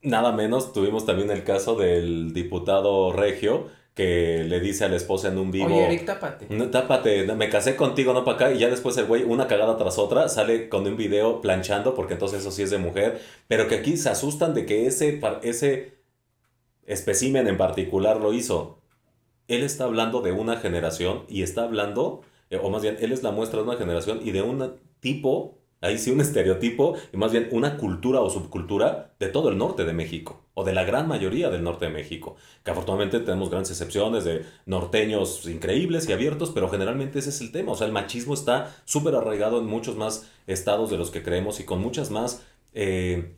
[0.01, 3.67] Nada menos, tuvimos también el caso del diputado Regio
[3.99, 5.65] que le dice a la esposa en un vivo.
[5.65, 6.45] Oye, Eric, tápate.
[6.67, 8.51] tápate, me casé contigo, no para acá.
[8.53, 12.13] Y ya después el güey, una cagada tras otra, sale con un video planchando, porque
[12.13, 13.19] entonces eso sí es de mujer.
[13.49, 15.97] Pero que aquí se asustan de que ese, ese
[16.85, 18.79] especímen en particular lo hizo.
[19.49, 23.21] Él está hablando de una generación y está hablando, eh, o más bien, él es
[23.21, 27.31] la muestra de una generación y de un tipo Ahí sí un estereotipo y más
[27.31, 31.07] bien una cultura o subcultura de todo el norte de México o de la gran
[31.07, 32.35] mayoría del norte de México.
[32.65, 37.53] Que afortunadamente tenemos grandes excepciones de norteños increíbles y abiertos, pero generalmente ese es el
[37.53, 37.71] tema.
[37.71, 41.61] O sea, el machismo está súper arraigado en muchos más estados de los que creemos
[41.61, 43.37] y con muchas más, eh,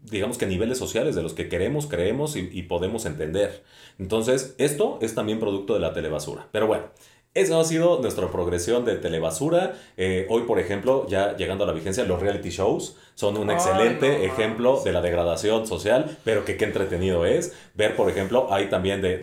[0.00, 3.64] digamos que niveles sociales de los que queremos, creemos y, y podemos entender.
[3.98, 6.48] Entonces, esto es también producto de la telebasura.
[6.52, 6.86] Pero bueno.
[7.38, 9.76] Eso ha sido nuestra progresión de telebasura.
[9.96, 14.26] Eh, hoy, por ejemplo, ya llegando a la vigencia, los reality shows son un excelente
[14.26, 17.52] ejemplo de la degradación social, pero que qué entretenido es.
[17.74, 19.18] Ver, por ejemplo, hay también de,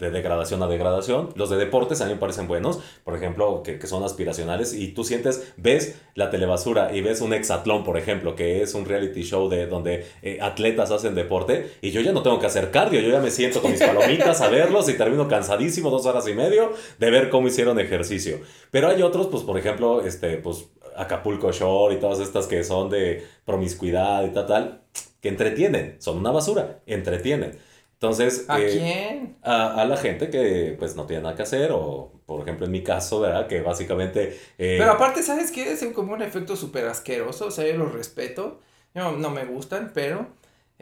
[0.00, 1.28] degradación a degradación.
[1.36, 4.74] Los de deportes a mí me parecen buenos, por ejemplo, que, son aspiracionales.
[4.74, 8.84] Y tú sientes, ves la telebasura y ves un hexatlón, por ejemplo, que es un
[8.84, 11.70] reality show de donde eh, atletas hacen deporte.
[11.82, 14.40] Y yo ya no tengo que hacer cardio, yo ya me siento con mis palomitas
[14.40, 18.40] a verlos y termino cansadísimo, dos horas y medio, de ver cómo hicieron ejercicio.
[18.72, 20.64] Pero hay otros, pues por ejemplo, este, pues
[21.00, 24.82] Acapulco Shore y todas estas que son de promiscuidad y tal, tal,
[25.20, 27.58] que entretienen, son una basura, entretienen.
[27.94, 29.36] Entonces, ¿a eh, quién?
[29.42, 32.82] A, la gente que pues no tiene nada que hacer o, por ejemplo, en mi
[32.82, 33.46] caso, ¿verdad?
[33.46, 34.38] Que básicamente...
[34.56, 35.70] Eh, Pero aparte, ¿sabes qué?
[35.72, 38.60] Es como un efecto súper asqueroso, o sea, yo los respeto,
[38.94, 40.28] no, no me gustan, pero...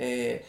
[0.00, 0.44] Eh,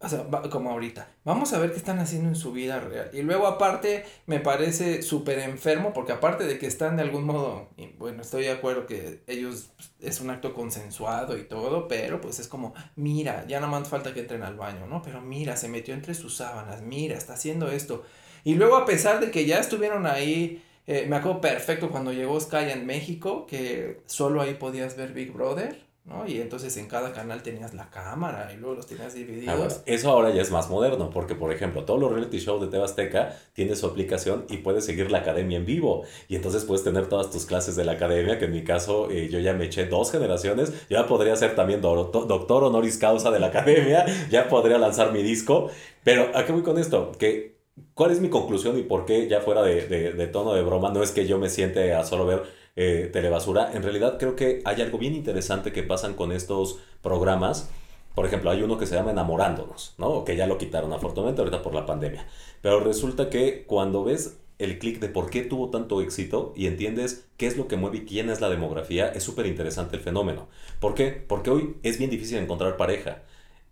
[0.00, 3.10] o sea, como ahorita, vamos a ver qué están haciendo en su vida real.
[3.12, 7.68] Y luego aparte me parece súper enfermo porque aparte de que están de algún modo,
[7.98, 12.38] bueno, estoy de acuerdo que ellos pues, es un acto consensuado y todo, pero pues
[12.38, 15.02] es como, mira, ya no más falta que entren al baño, ¿no?
[15.02, 18.04] Pero mira, se metió entre sus sábanas, mira, está haciendo esto.
[18.44, 22.38] Y luego a pesar de que ya estuvieron ahí, eh, me acuerdo perfecto cuando llegó
[22.38, 26.26] Sky en México, que solo ahí podías ver Big Brother ¿no?
[26.26, 29.82] Y entonces en cada canal tenías la cámara y luego los tenías divididos.
[29.86, 33.36] Eso ahora ya es más moderno, porque por ejemplo, todos los reality shows de Tebasteca
[33.52, 36.04] tienen su aplicación y puedes seguir la academia en vivo.
[36.28, 39.28] Y entonces puedes tener todas tus clases de la academia, que en mi caso eh,
[39.28, 43.48] yo ya me eché dos generaciones, ya podría ser también doctor honoris causa de la
[43.48, 45.70] academia, ya podría lanzar mi disco.
[46.04, 47.12] Pero ¿a qué voy con esto?
[47.18, 47.58] Que
[47.94, 50.90] ¿Cuál es mi conclusión y por qué, ya fuera de, de, de, tono de broma,
[50.90, 52.42] no es que yo me siente a solo ver
[52.76, 53.72] eh, telebasura.
[53.72, 57.70] En realidad creo que hay algo bien interesante que pasan con estos programas.
[58.14, 60.24] Por ejemplo, hay uno que se llama Enamorándonos, ¿no?
[60.24, 62.26] Que ya lo quitaron afortunadamente ahorita por la pandemia.
[62.62, 67.28] Pero resulta que cuando ves el clic de por qué tuvo tanto éxito y entiendes
[67.36, 70.48] qué es lo que mueve y quién es la demografía, es súper interesante el fenómeno.
[70.80, 71.10] ¿Por qué?
[71.10, 73.22] Porque hoy es bien difícil encontrar pareja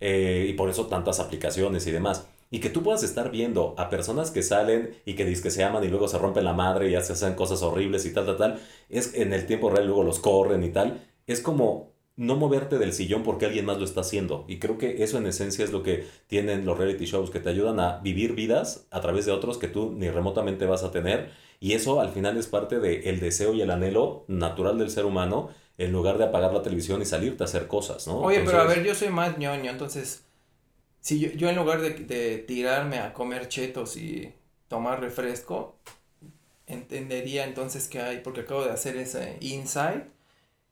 [0.01, 2.29] eh, y por eso tantas aplicaciones y demás.
[2.51, 5.65] Y que tú puedas estar viendo a personas que salen y que dicen que se
[5.65, 8.27] aman y luego se rompen la madre y ya se hacen cosas horribles y tal,
[8.27, 8.61] tal, tal.
[8.89, 11.03] Es en el tiempo real, luego los corren y tal.
[11.27, 14.45] Es como no moverte del sillón porque alguien más lo está haciendo.
[14.49, 17.51] Y creo que eso en esencia es lo que tienen los reality shows, que te
[17.51, 21.31] ayudan a vivir vidas a través de otros que tú ni remotamente vas a tener.
[21.61, 25.51] Y eso al final es parte del deseo y el anhelo natural del ser humano
[25.79, 28.21] en lugar de apagar la televisión y salirte a hacer cosas, ¿no?
[28.21, 30.26] Oye, pero a ver, yo soy más ñoño, entonces
[31.07, 34.35] si yo, yo en lugar de, de, tirarme a comer chetos y
[34.67, 35.77] tomar refresco,
[36.67, 40.03] entendería entonces que hay, porque acabo de hacer ese insight,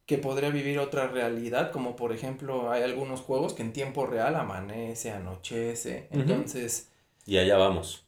[0.06, 4.34] que podría vivir otra realidad, como por ejemplo hay algunos juegos que en tiempo real
[4.34, 6.88] amanece, anochece, entonces...
[7.26, 8.04] Y allá vamos.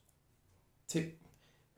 [0.86, 1.16] Sí,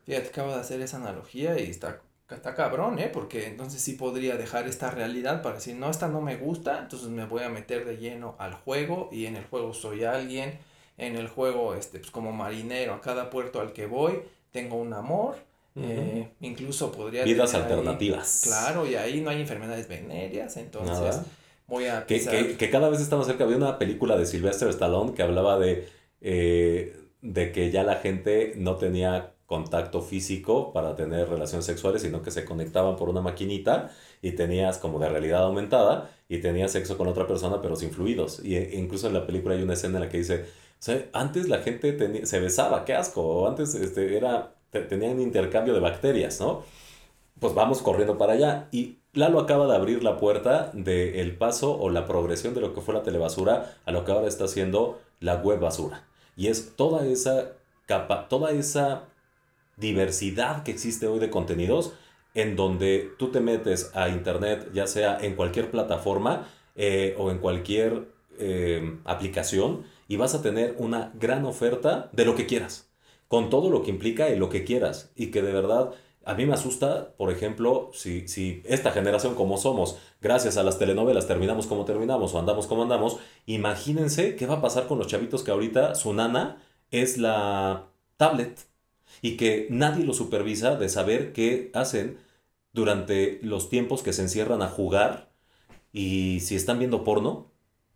[0.07, 2.01] fíjate, acabo de hacer esa analogía y está
[2.35, 3.11] está cabrón, ¿eh?
[3.13, 7.09] Porque entonces sí podría dejar esta realidad para decir, no, esta no me gusta, entonces
[7.09, 10.59] me voy a meter de lleno al juego y en el juego soy alguien,
[10.99, 14.93] en el juego, este, pues como marinero, a cada puerto al que voy, tengo un
[14.93, 15.37] amor,
[15.77, 17.25] eh, incluso podría...
[17.25, 18.43] Vidas alternativas.
[18.45, 21.21] claro, y ahí no hay enfermedades venéreas, entonces
[21.67, 22.05] voy a...
[22.05, 25.59] Que, que, que, cada vez estamos cerca, había una película de Sylvester Stallone que hablaba
[25.59, 25.89] de,
[26.21, 32.21] eh, de que ya la gente no tenía contacto físico para tener relaciones sexuales, sino
[32.21, 36.99] que se conectaban por una maquinita y tenías como de realidad aumentada y tenías sexo
[36.99, 38.45] con otra persona pero sin fluidos.
[38.45, 40.45] Y e, incluso en la película hay una escena en la que dice,
[41.15, 46.39] antes la gente se besaba, qué asco, o antes este, era, tenían intercambio de bacterias,
[46.41, 46.63] ¿no?
[47.41, 48.69] Pues vamos corriendo para allá.
[48.71, 52.83] Y Lalo acaba de abrir la puerta del paso o la progresión de lo que
[52.83, 56.05] fue la telebasura a lo que ahora está haciendo la web basura.
[56.37, 57.53] Y es toda esa
[57.87, 59.05] capa, toda esa
[59.79, 61.95] diversidad que existe hoy de contenidos
[62.35, 67.39] en donde tú te metes a internet, ya sea en cualquier plataforma eh, o en
[67.39, 72.91] cualquier eh, aplicación, y vas a tener una gran oferta de lo que quieras,
[73.27, 75.91] con todo lo que implica y lo que quieras, y que de verdad
[76.25, 80.79] a mí me asusta, por ejemplo, si, si esta generación como somos, gracias a las
[80.79, 85.07] telenovelas terminamos como terminamos o andamos como andamos, imagínense qué va a pasar con los
[85.07, 87.89] chavitos que ahorita su nana es la
[88.19, 88.69] tablet
[89.23, 92.19] y que nadie lo supervisa de saber qué hacen
[92.73, 95.31] durante los tiempos que se encierran a jugar
[95.93, 97.51] y si están viendo porno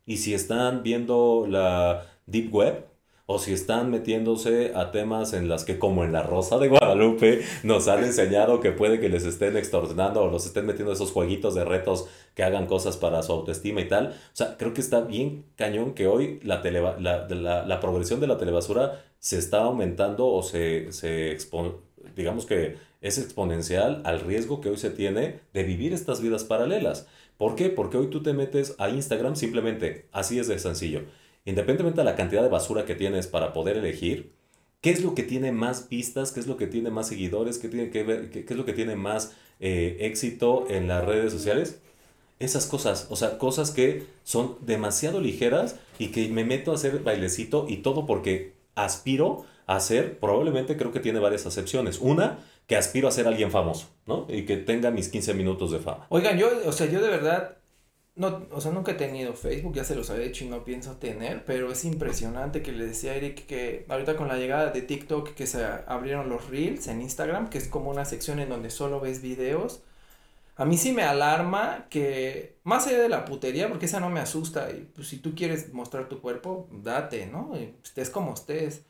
[0.06, 2.87] y si están viendo la deep web
[3.26, 7.42] o si están metiéndose a temas en las que como en la Rosa de Guadalupe
[7.62, 11.54] nos han enseñado que puede que les estén extorsionando o los estén metiendo esos jueguitos
[11.54, 14.08] de retos que hagan cosas para su autoestima y tal.
[14.08, 18.26] O sea, creo que está bien cañón que hoy la, la, la, la progresión de
[18.26, 21.37] la telebasura se está aumentando o se, se
[22.16, 27.06] digamos que es exponencial al riesgo que hoy se tiene de vivir estas vidas paralelas.
[27.37, 27.68] ¿Por qué?
[27.68, 31.02] Porque hoy tú te metes a Instagram simplemente, así es de sencillo.
[31.44, 34.33] Independientemente de la cantidad de basura que tienes para poder elegir,
[34.81, 36.33] ¿qué es lo que tiene más vistas?
[36.33, 37.59] ¿Qué es lo que tiene más seguidores?
[37.59, 41.33] ¿Qué, tiene que ver, qué, es lo que tiene más eh, éxito en las redes
[41.33, 41.81] sociales?
[42.38, 46.98] Esas cosas, o sea, cosas que son demasiado ligeras y que me meto a hacer
[47.00, 51.98] bailecito y todo porque aspiro a ser, probablemente creo que tiene varias acepciones.
[52.00, 54.26] Una, que aspiro a ser alguien famoso, ¿no?
[54.28, 56.07] Y que tenga mis 15 minutos de fama.
[56.09, 57.57] Oigan, yo, o sea, yo de verdad,
[58.14, 60.96] no, o sea, nunca he tenido Facebook, ya se los había hecho y no pienso
[60.96, 64.83] tener, pero es impresionante que le decía a Eric que ahorita con la llegada de
[64.83, 68.70] TikTok que se abrieron los Reels en Instagram, que es como una sección en donde
[68.70, 69.83] solo ves videos.
[70.57, 74.20] A mí sí me alarma que, más allá de la putería, porque esa no me
[74.20, 77.55] asusta, y pues si tú quieres mostrar tu cuerpo, date, ¿no?
[77.83, 78.83] estés como estés.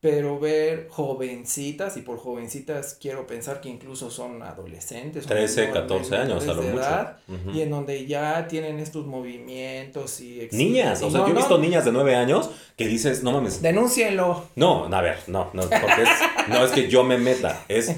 [0.00, 5.26] Pero ver jovencitas, y por jovencitas quiero pensar que incluso son adolescentes.
[5.26, 7.52] 13, 14 años a lo mucho.
[7.52, 10.48] Y en donde ya tienen estos movimientos y...
[10.52, 13.62] Niñas, o sea, yo he visto niñas de 9 años que dices, no mames.
[13.62, 14.44] Denúncienlo.
[14.54, 17.96] No, a ver, no, no, porque es, no es que yo me meta, es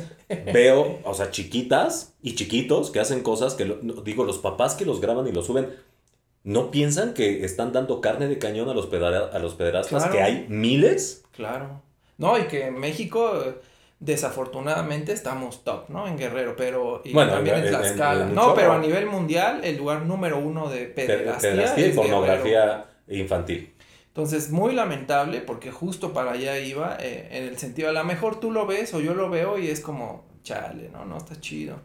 [0.53, 3.65] veo, o sea, chiquitas y chiquitos que hacen cosas que,
[4.05, 5.75] digo, los papás que los graban y los suben,
[6.45, 10.07] ¿no piensan que están dando carne de cañón a los, a los pederastas?
[10.07, 11.25] Que hay miles.
[11.33, 11.83] Claro.
[12.19, 13.55] No, y que en México
[14.01, 16.07] desafortunadamente estamos top, ¿no?
[16.07, 18.27] En Guerrero, pero y también en, Tlaxcala.
[18.27, 23.75] no, pero a nivel mundial, el lugar número uno de pederastía, y pornografía infantil.
[24.09, 28.41] Entonces, muy lamentable porque justo para allá iba, eh, en el sentido, a lo mejor
[28.41, 31.05] tú lo ves o yo lo veo y es como, chale, ¿no?
[31.05, 31.77] No está chido.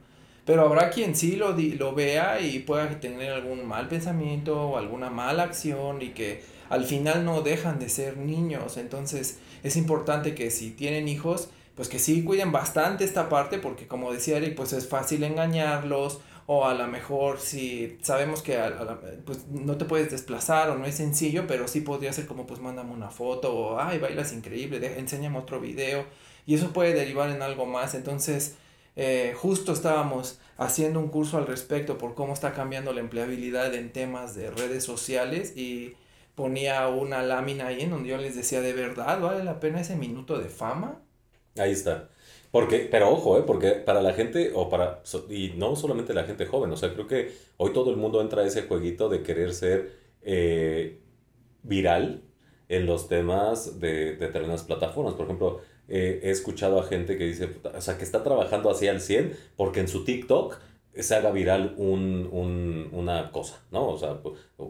[0.45, 5.09] Pero habrá quien sí lo, lo vea y pueda tener algún mal pensamiento o alguna
[5.09, 8.77] mala acción y que al final no dejan de ser niños.
[8.77, 13.87] Entonces, es importante que si tienen hijos, pues que sí cuiden bastante esta parte porque
[13.87, 18.59] como decía Eric, pues es fácil engañarlos o a lo mejor si sabemos que
[19.25, 22.59] pues no te puedes desplazar o no es sencillo, pero sí podría ser como pues
[22.59, 26.05] mándame una foto o ay bailas increíble, de, enséñame otro video
[26.45, 27.95] y eso puede derivar en algo más.
[27.95, 28.55] Entonces,
[28.95, 33.91] eh, justo estábamos haciendo un curso al respecto por cómo está cambiando la empleabilidad en
[33.91, 35.93] temas de redes sociales y
[36.35, 39.95] ponía una lámina ahí en donde yo les decía de verdad vale la pena ese
[39.95, 41.03] minuto de fama
[41.57, 42.09] Ahí está.
[42.51, 43.43] Porque, pero ojo, ¿eh?
[43.45, 47.07] porque para la gente, o para, y no solamente la gente joven, o sea, creo
[47.07, 49.91] que hoy todo el mundo entra a ese jueguito de querer ser
[50.21, 50.99] eh,
[51.63, 52.21] viral
[52.69, 55.15] en los temas de, determinadas plataformas.
[55.15, 58.87] Por ejemplo, eh, he escuchado a gente que dice, o sea, que está trabajando así
[58.87, 60.57] al 100 porque en su TikTok
[60.95, 63.89] se haga viral un, un, una cosa, ¿no?
[63.89, 64.19] O sea,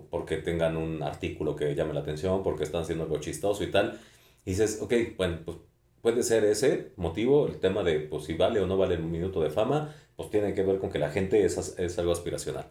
[0.10, 4.00] porque tengan un artículo que llame la atención, porque están haciendo algo chistoso y tal.
[4.46, 5.58] Y dices, ok, bueno, pues
[6.02, 9.42] puede ser ese motivo, el tema de pues, si vale o no vale un minuto
[9.42, 12.66] de fama, pues tiene que ver con que la gente es, es algo aspiracional.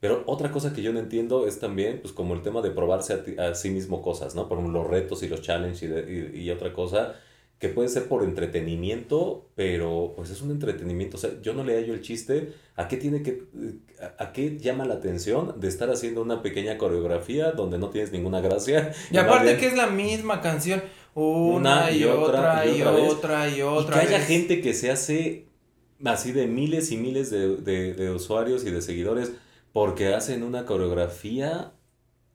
[0.00, 3.36] Pero otra cosa que yo no entiendo es también, pues como el tema de probarse
[3.38, 4.48] a, sí mismo cosas, ¿no?
[4.48, 7.16] Por ejemplo, los retos y los challenges y, y, otra cosa
[7.58, 11.76] que puede ser por entretenimiento, pero pues es un entretenimiento, o sea, yo no le
[11.76, 13.44] hallo el chiste, ¿a qué tiene que,
[14.18, 18.40] a, qué llama la atención de estar haciendo una pequeña coreografía donde no tienes ninguna
[18.42, 18.92] gracia?
[19.10, 20.82] Y, aparte que es la misma canción,
[21.14, 24.04] una, y, otra, y otra y otra.
[24.04, 25.46] Y que haya gente que se hace
[26.04, 29.32] así de miles y miles de, de, usuarios y de seguidores
[29.72, 31.72] porque hacen una coreografía,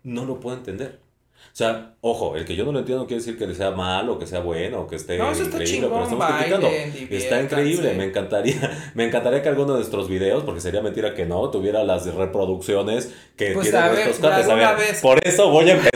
[0.04, 1.00] no lo puedo entender.
[1.48, 4.18] O sea, ojo, el que yo no lo entiendo no quiere decir que sea malo,
[4.18, 6.72] que sea bueno, o que esté no, increíble, está chingón,
[7.10, 11.26] Está increíble, me encantaría, me encantaría que alguno de nuestros videos, porque sería mentira que
[11.26, 15.92] no, tuviera las reproducciones que pues tienen A ver, por eso voy a empezar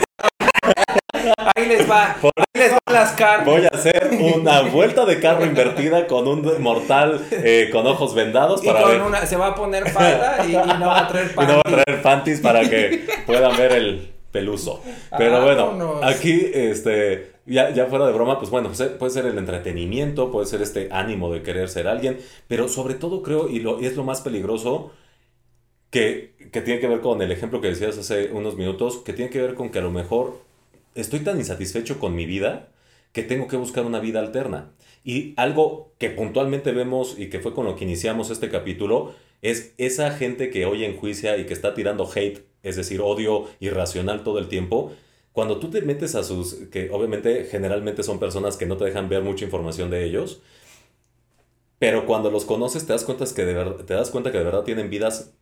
[1.54, 2.16] Ahí les va.
[2.22, 3.46] ahí les van las cartas.
[3.46, 8.62] Voy a hacer una vuelta de carro invertida con un mortal eh, con ojos vendados.
[8.62, 11.36] para con una, se va a poner falda y, no va a traer panties.
[11.42, 14.82] Y no va a traer panties para que puedan ver el peluso.
[15.18, 20.30] Pero bueno, aquí, este, ya, ya fuera de broma, pues bueno, puede ser el entretenimiento,
[20.30, 22.18] puede ser este ánimo de querer ser alguien,
[22.48, 24.90] pero sobre todo creo, y, lo, y es lo más peligroso,
[25.90, 29.30] que, que, tiene que ver con el ejemplo que decías hace unos minutos, que tiene
[29.30, 30.40] que ver con que a lo mejor
[30.94, 32.68] estoy tan insatisfecho con mi vida
[33.12, 34.72] que tengo que buscar una vida alterna.
[35.02, 39.72] Y algo que puntualmente vemos y que fue con lo que iniciamos este capítulo es
[39.78, 44.38] esa gente que hoy enjuicia y que está tirando hate, es decir, odio irracional todo
[44.38, 44.92] el tiempo.
[45.32, 49.08] Cuando tú te metes a sus, que obviamente generalmente son personas que no te dejan
[49.08, 50.40] ver mucha información de ellos,
[51.78, 54.64] pero cuando los conoces te das cuenta que de, te das cuenta que de verdad
[54.64, 55.34] tienen vidas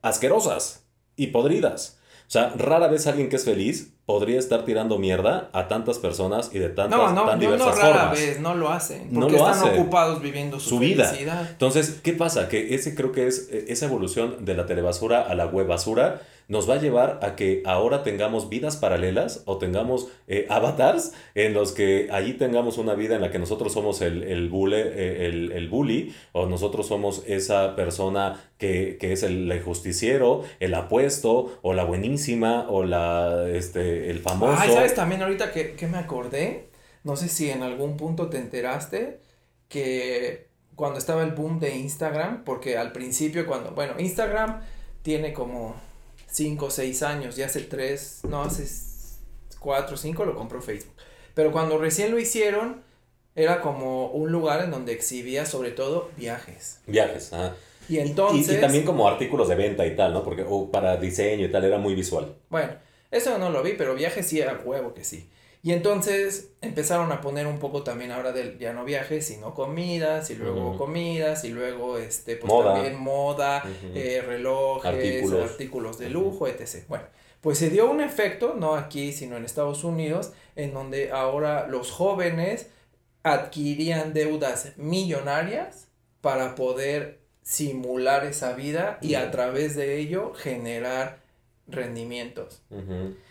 [0.00, 1.98] asquerosas y podridas.
[2.26, 6.50] O sea, rara vez alguien que es feliz podría estar tirando mierda a tantas personas
[6.52, 9.10] y de tantas no, no, tan no, diversas no, rara vez, no lo hacen.
[9.14, 11.14] Porque no lo están ocupados viviendo su, vida.
[11.50, 12.48] Entonces, ¿qué pasa?
[12.48, 16.20] Que ese creo que es eh, esa evolución de la telebasura a la web basura
[16.48, 21.54] nos va a llevar a que ahora tengamos vidas paralelas o tengamos eh, avatars en
[21.54, 25.68] los que allí tengamos una vida en la que nosotros somos el, el, eh, el,
[25.68, 32.66] bully o nosotros somos esa persona que, es el, justiciero, el apuesto o la buenísima
[32.68, 34.56] o la este el famoso.
[34.58, 36.68] Ay, ¿sabes también ahorita que, que me acordé?
[37.04, 39.20] No sé si en algún punto te enteraste
[39.68, 44.60] que cuando estaba el boom de Instagram, porque al principio cuando, bueno, Instagram
[45.02, 45.74] tiene como
[46.30, 48.66] 5 o 6 años, ya hace 3, no, hace
[49.58, 50.94] 4 o 5 lo compró Facebook.
[51.34, 52.82] Pero cuando recién lo hicieron,
[53.34, 56.80] era como un lugar en donde exhibía sobre todo viajes.
[56.86, 57.54] Viajes, ajá.
[57.88, 58.58] Y entonces...
[58.58, 60.22] Y, también como artículos de venta y tal, ¿no?
[60.22, 62.34] Porque para diseño y tal era muy visual.
[62.48, 62.72] Bueno,
[63.12, 65.28] eso no lo vi, pero viajes sí era huevo que sí.
[65.64, 70.28] Y entonces empezaron a poner un poco también ahora del ya no viajes, sino comidas,
[70.30, 73.62] y luego comidas, y luego este, pues también moda,
[73.94, 75.98] eh, relojes, artículos.
[75.98, 76.84] de lujo, etc.
[76.88, 77.04] Bueno,
[77.40, 81.92] pues se dio un efecto, no aquí, sino en Estados Unidos, en donde ahora los
[81.92, 82.66] jóvenes
[83.22, 85.86] adquirían deudas millonarias
[86.20, 91.21] para poder simular esa vida y a través de ello generar
[91.66, 92.62] rendimientos.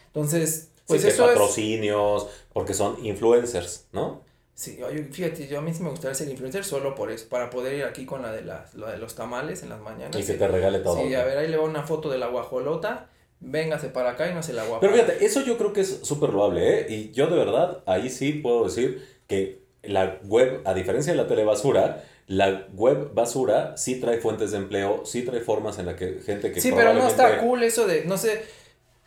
[0.08, 1.30] Entonces, Pues pues eso es...
[1.32, 4.22] patrocinios, porque son influencers, ¿no?
[4.54, 4.80] Sí,
[5.12, 7.84] fíjate, yo a mí sí me gustaría ser influencer solo por eso, para poder ir
[7.86, 10.16] aquí con la de, las, de los tamales en las mañanas.
[10.20, 10.98] Y que te regale todo.
[10.98, 13.10] Sí, a ver, ahí le va una foto de la guajolota,
[13.40, 14.82] véngase para acá y no se la guapa.
[14.82, 16.86] Pero fíjate, eso yo creo que es súper loable, ¿eh?
[16.90, 21.28] Y yo de verdad, ahí sí puedo decir que la web, a diferencia de la
[21.28, 26.20] telebasura, la web basura sí trae fuentes de empleo, sí trae formas en las que
[26.26, 28.44] gente que Sí, pero no está cool eso de, no sé,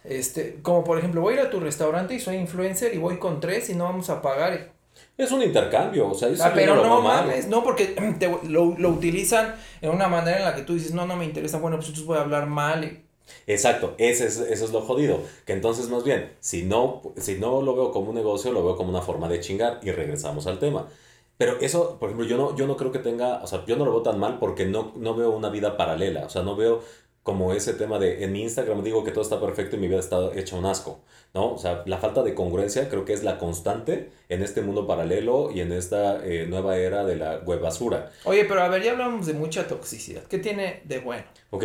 [0.05, 3.19] este, como por ejemplo, voy a ir a tu restaurante y soy influencer y voy
[3.19, 4.73] con tres y no vamos a pagar.
[5.17, 7.87] Es un intercambio, o sea, eso Ah, pero no mames, no, porque
[8.19, 11.25] te- lo, lo utilizan en una manera en la que tú dices, no, no me
[11.25, 13.03] interesa, bueno, pues entonces voy a hablar mal.
[13.47, 15.21] Exacto, ese es, eso es lo jodido.
[15.47, 18.77] Que entonces, más bien, si no, si no lo veo como un negocio, lo veo
[18.77, 20.89] como una forma de chingar y regresamos al tema.
[21.37, 23.85] Pero eso, por ejemplo, yo no, yo no creo que tenga, o sea, yo no
[23.85, 26.27] lo veo tan mal porque no, no veo una vida paralela.
[26.27, 26.83] O sea, no veo
[27.25, 29.99] como ese tema de en mi Instagram digo que todo está perfecto y mi vida
[29.99, 31.01] está hecha un asco,
[31.33, 31.55] ¿no?
[31.55, 35.51] O sea, la falta de congruencia creo que es la constante en este mundo paralelo
[35.51, 38.13] y en esta eh, nueva era de la web basura.
[38.25, 40.23] Oye, pero a ver, ya hablamos de mucha toxicidad.
[40.25, 41.25] ¿Qué tiene de bueno?
[41.49, 41.65] Ok,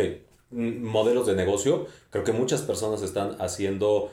[0.50, 1.86] modelos de negocio.
[2.08, 4.10] Creo que muchas personas están haciendo,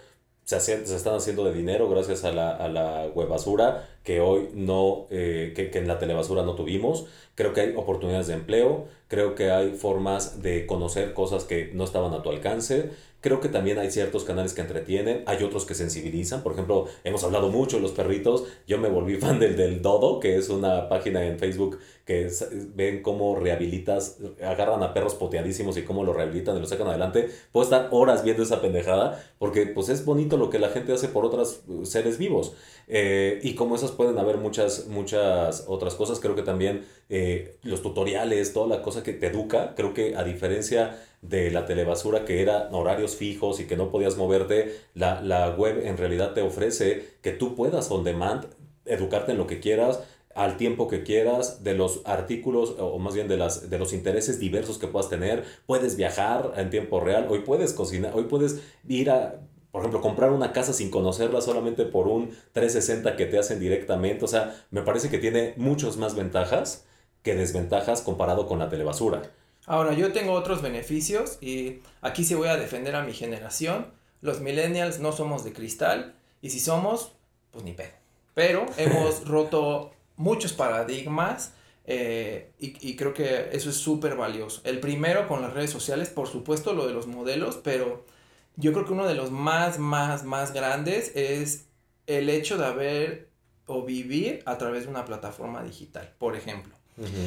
[0.47, 5.07] se, están haciendo de dinero gracias a la, a la web basura que hoy no,
[5.09, 7.07] eh, que, que en la telebasura no tuvimos.
[7.35, 8.85] Creo que hay oportunidades de empleo.
[9.09, 12.91] Creo que hay formas de conocer cosas que no estaban a tu alcance.
[13.19, 16.43] Creo que también hay ciertos canales que entretienen, hay otros que sensibilizan.
[16.43, 18.45] Por ejemplo, hemos hablado mucho de los perritos.
[18.67, 22.31] Yo me volví fan del, del Dodo, que es una página en Facebook que
[22.73, 27.29] ven cómo rehabilitas, agarran a perros poteadísimos y cómo los rehabilitan y los sacan adelante.
[27.51, 31.09] Puedo estar horas viendo esa pendejada porque pues es bonito lo que la gente hace
[31.09, 32.53] por otros seres vivos.
[32.87, 37.81] Eh, y como esas pueden haber muchas, muchas otras cosas, creo que también eh, los
[37.81, 42.41] tutoriales, toda la cosa que te educa, creo que a diferencia de la telebasura que
[42.41, 47.17] era horarios fijos y que no podías moverte, la, la web en realidad te ofrece
[47.21, 48.45] que tú puedas on demand
[48.85, 49.99] educarte en lo que quieras,
[50.37, 54.39] al tiempo que quieras, de los artículos o más bien de, las, de los intereses
[54.39, 59.09] diversos que puedas tener, puedes viajar en tiempo real, hoy puedes cocinar, hoy puedes ir
[59.09, 63.59] a, por ejemplo, comprar una casa sin conocerla solamente por un 360 que te hacen
[63.59, 66.85] directamente, o sea, me parece que tiene muchas más ventajas
[67.23, 69.23] que desventajas comparado con la telebasura.
[69.65, 73.87] Ahora, yo tengo otros beneficios y aquí sí voy a defender a mi generación.
[74.21, 76.13] Los millennials no somos de cristal
[76.43, 77.13] y si somos,
[77.49, 77.89] pues ni pedo.
[78.35, 81.53] Pero hemos roto muchos paradigmas
[81.85, 84.61] eh, y, y creo que eso es súper valioso.
[84.65, 88.05] El primero con las redes sociales, por supuesto, lo de los modelos, pero
[88.57, 91.65] yo creo que uno de los más, más, más grandes es
[92.07, 93.29] el hecho de haber
[93.67, 96.73] o vivir a través de una plataforma digital, por ejemplo.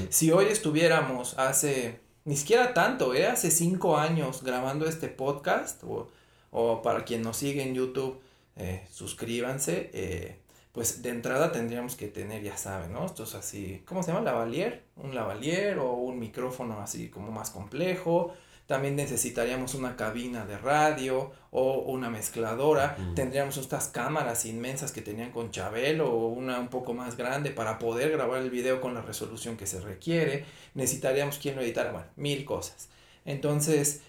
[0.09, 3.27] Si hoy estuviéramos hace, ni siquiera tanto, ¿eh?
[3.27, 6.11] hace cinco años grabando este podcast, o,
[6.51, 8.21] o para quien nos sigue en YouTube,
[8.57, 10.40] eh, suscríbanse, eh,
[10.81, 13.05] pues de entrada tendríamos que tener, ya saben, ¿no?
[13.05, 14.25] Esto es así, ¿cómo se llama?
[14.25, 18.33] Lavalier, un lavalier o un micrófono así como más complejo.
[18.67, 22.97] También necesitaríamos una cabina de radio o una mezcladora.
[23.15, 27.79] Tendríamos estas cámaras inmensas que tenían con Chabelo o una un poco más grande para
[27.79, 30.47] poder grabar el video con la resolución que se requiere.
[30.73, 32.89] Necesitaríamos quien lo editara, bueno, mil cosas.
[33.27, 34.01] Entonces,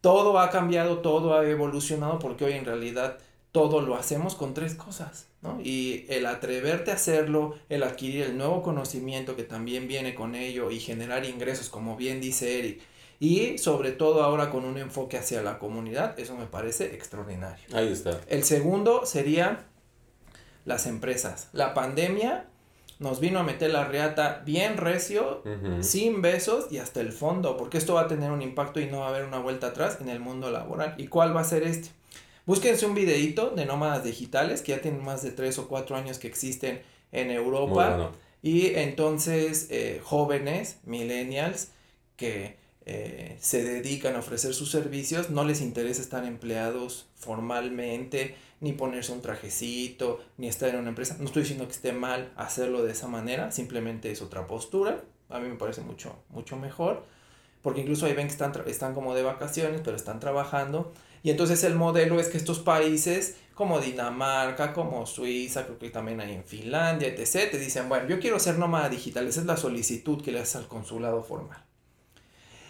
[0.00, 3.18] todo ha cambiado, todo ha evolucionado porque hoy en realidad
[3.56, 5.58] todo lo hacemos con tres cosas, ¿no?
[5.62, 10.70] Y el atreverte a hacerlo, el adquirir el nuevo conocimiento que también viene con ello
[10.70, 12.82] y generar ingresos, como bien dice Eric,
[13.18, 17.64] y sobre todo ahora con un enfoque hacia la comunidad, eso me parece extraordinario.
[17.72, 18.20] Ahí está.
[18.28, 19.64] El segundo sería
[20.66, 21.48] las empresas.
[21.54, 22.44] La pandemia
[22.98, 25.42] nos vino a meter la reata bien recio,
[25.80, 28.98] sin besos y hasta el fondo, porque esto va a tener un impacto y no
[28.98, 30.94] va a haber una vuelta atrás en el mundo laboral.
[30.98, 31.88] ¿Y cuál va a ser este?
[32.46, 36.18] Búsquense un videíto de nómadas digitales que ya tienen más de tres o cuatro años
[36.18, 36.80] que existen
[37.12, 37.66] en Europa.
[37.66, 38.12] bueno.
[38.42, 41.70] Y entonces eh, jóvenes, millennials,
[42.16, 42.56] que
[42.88, 49.12] eh, se dedican a ofrecer sus servicios, no les interesa estar empleados formalmente, ni ponerse
[49.12, 51.16] un trajecito, ni estar en una empresa.
[51.18, 55.02] No estoy diciendo que esté mal hacerlo de esa manera, simplemente es otra postura.
[55.28, 57.04] A mí me parece mucho, mucho mejor,
[57.62, 60.92] porque incluso ahí ven que están, están como de vacaciones, pero están trabajando.
[61.22, 66.20] Y entonces el modelo es que estos países como Dinamarca, como Suiza, creo que también
[66.20, 69.56] hay en Finlandia, etc., te dicen, bueno, yo quiero ser nómada digital, esa es la
[69.56, 71.64] solicitud que le haces al consulado formal.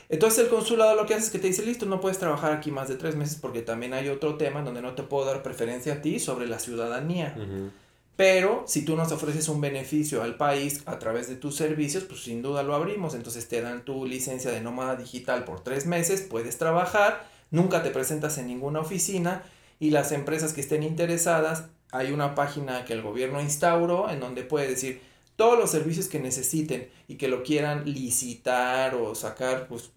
[0.09, 2.71] Entonces el consulado lo que hace es que te dice, listo, no puedes trabajar aquí
[2.71, 5.95] más de tres meses porque también hay otro tema donde no te puedo dar preferencia
[5.95, 7.35] a ti sobre la ciudadanía.
[7.37, 7.71] Ujú.
[8.15, 12.23] Pero si tú nos ofreces un beneficio al país a través de tus servicios, pues
[12.23, 13.15] sin duda lo abrimos.
[13.15, 17.91] Entonces te dan tu licencia de nómada digital por tres meses, puedes trabajar, nunca te
[17.91, 19.45] presentas en ninguna oficina
[19.79, 24.43] y las empresas que estén interesadas, hay una página que el gobierno instauró en donde
[24.43, 25.01] puede decir
[25.37, 29.91] todos los servicios que necesiten y que lo quieran licitar o sacar pues,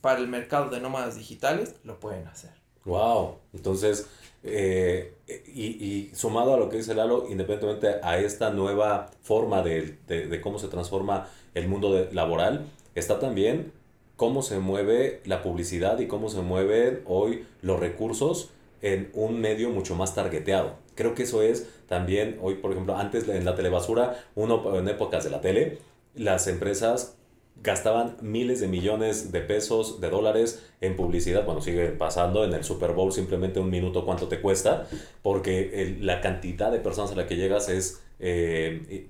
[0.00, 2.50] para el mercado de nómadas digitales, lo pueden hacer.
[2.84, 4.06] Wow, entonces,
[4.44, 9.98] eh, y, y, sumado a lo que dice Lalo, independientemente a esta nueva forma de,
[10.06, 13.72] de, de cómo se transforma el mundo laboral, está también
[14.18, 18.50] cómo se mueve la publicidad y cómo se mueven hoy los recursos
[18.82, 20.74] en un medio mucho más targeteado.
[20.96, 25.22] Creo que eso es también, hoy por ejemplo, antes en la telebasura, uno en épocas
[25.22, 25.78] de la tele,
[26.16, 27.16] las empresas
[27.62, 32.64] gastaban miles de millones de pesos, de dólares en publicidad, bueno, sigue pasando en el
[32.64, 34.88] Super Bowl simplemente un minuto cuánto te cuesta,
[35.22, 39.06] porque la cantidad de personas a la que llegas es eh,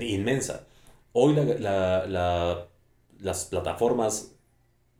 [0.00, 0.66] inmensa.
[1.12, 2.66] Hoy la, la,
[3.20, 4.37] las plataformas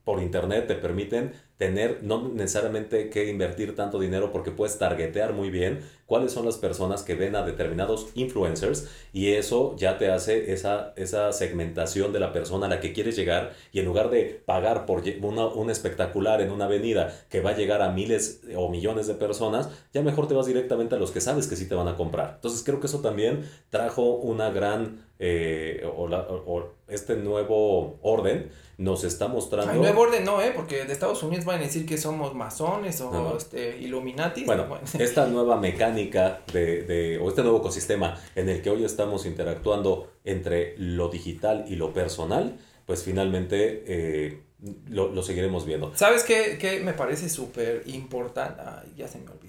[0.09, 5.50] por internet te permiten tener no necesariamente que invertir tanto dinero porque puedes targetear muy
[5.50, 10.54] bien cuáles son las personas que ven a determinados influencers y eso ya te hace
[10.54, 14.42] esa, esa segmentación de la persona a la que quieres llegar y en lugar de
[14.46, 19.09] pagar por un espectacular en una avenida que va a llegar a miles o millones
[19.09, 21.88] de personas, ya mejor te vas directamente a los que sabes que sí te van
[21.88, 22.36] a comprar.
[22.36, 29.02] Entonces creo que eso también trajo una gran eh, o, o, este nuevo orden nos
[29.02, 29.72] está mostrando...
[29.72, 30.52] El nuevo orden no, ¿eh?
[30.54, 34.44] Porque de Estados Unidos van a decir que somos masones o Este, Illuminati.
[34.44, 34.66] Bueno,
[34.98, 40.12] esta nueva mecánica de, de, o este nuevo ecosistema en el que hoy estamos interactuando
[40.24, 44.42] entre lo digital y lo personal, pues finalmente eh,
[44.88, 45.94] lo, lo, seguiremos viendo.
[45.94, 48.62] ¿Sabes qué, qué me parece súper importante?
[48.96, 49.47] ya se me olvidó.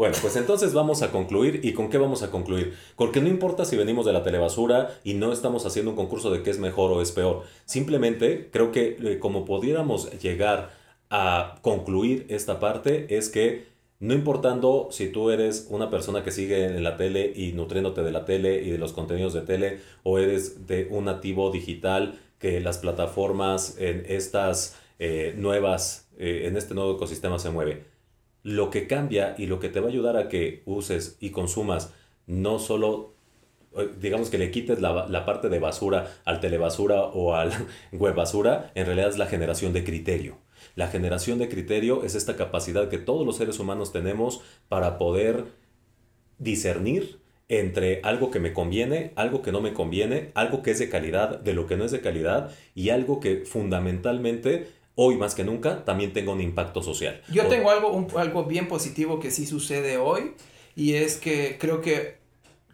[0.00, 1.60] Bueno, pues entonces vamos a concluir.
[1.62, 2.72] ¿Y con qué vamos a concluir?
[2.96, 6.42] Porque no importa si venimos de la telebasura y no estamos haciendo un concurso de
[6.42, 7.42] qué es mejor o es peor.
[7.66, 10.70] Simplemente creo que eh, como pudiéramos llegar
[11.10, 13.66] a concluir esta parte es que
[13.98, 18.10] no importando si tú eres una persona que sigue en la tele y nutriéndote de
[18.10, 22.58] la tele y de los contenidos de tele o eres de un nativo digital que
[22.60, 27.99] las plataformas en estas eh, nuevas, eh, en este nuevo ecosistema se mueve
[28.42, 31.92] lo que cambia y lo que te va a ayudar a que uses y consumas
[32.26, 33.12] no solo
[33.76, 37.52] eh, digamos que le quites la, la, parte de basura al telebasura o al
[37.92, 40.38] web basura, en realidad es la generación de criterio.
[40.74, 45.44] La generación de criterio es esta capacidad que todos los seres humanos tenemos para poder
[46.38, 50.88] discernir entre algo que me conviene, algo que no me conviene, algo que es de
[50.88, 54.68] calidad, de lo que no es de calidad y algo que fundamentalmente
[55.02, 57.22] hoy más que nunca también tenga un impacto social.
[57.32, 60.34] Yo tengo algo, algo bien positivo que sí sucede hoy
[60.76, 62.18] y es que creo que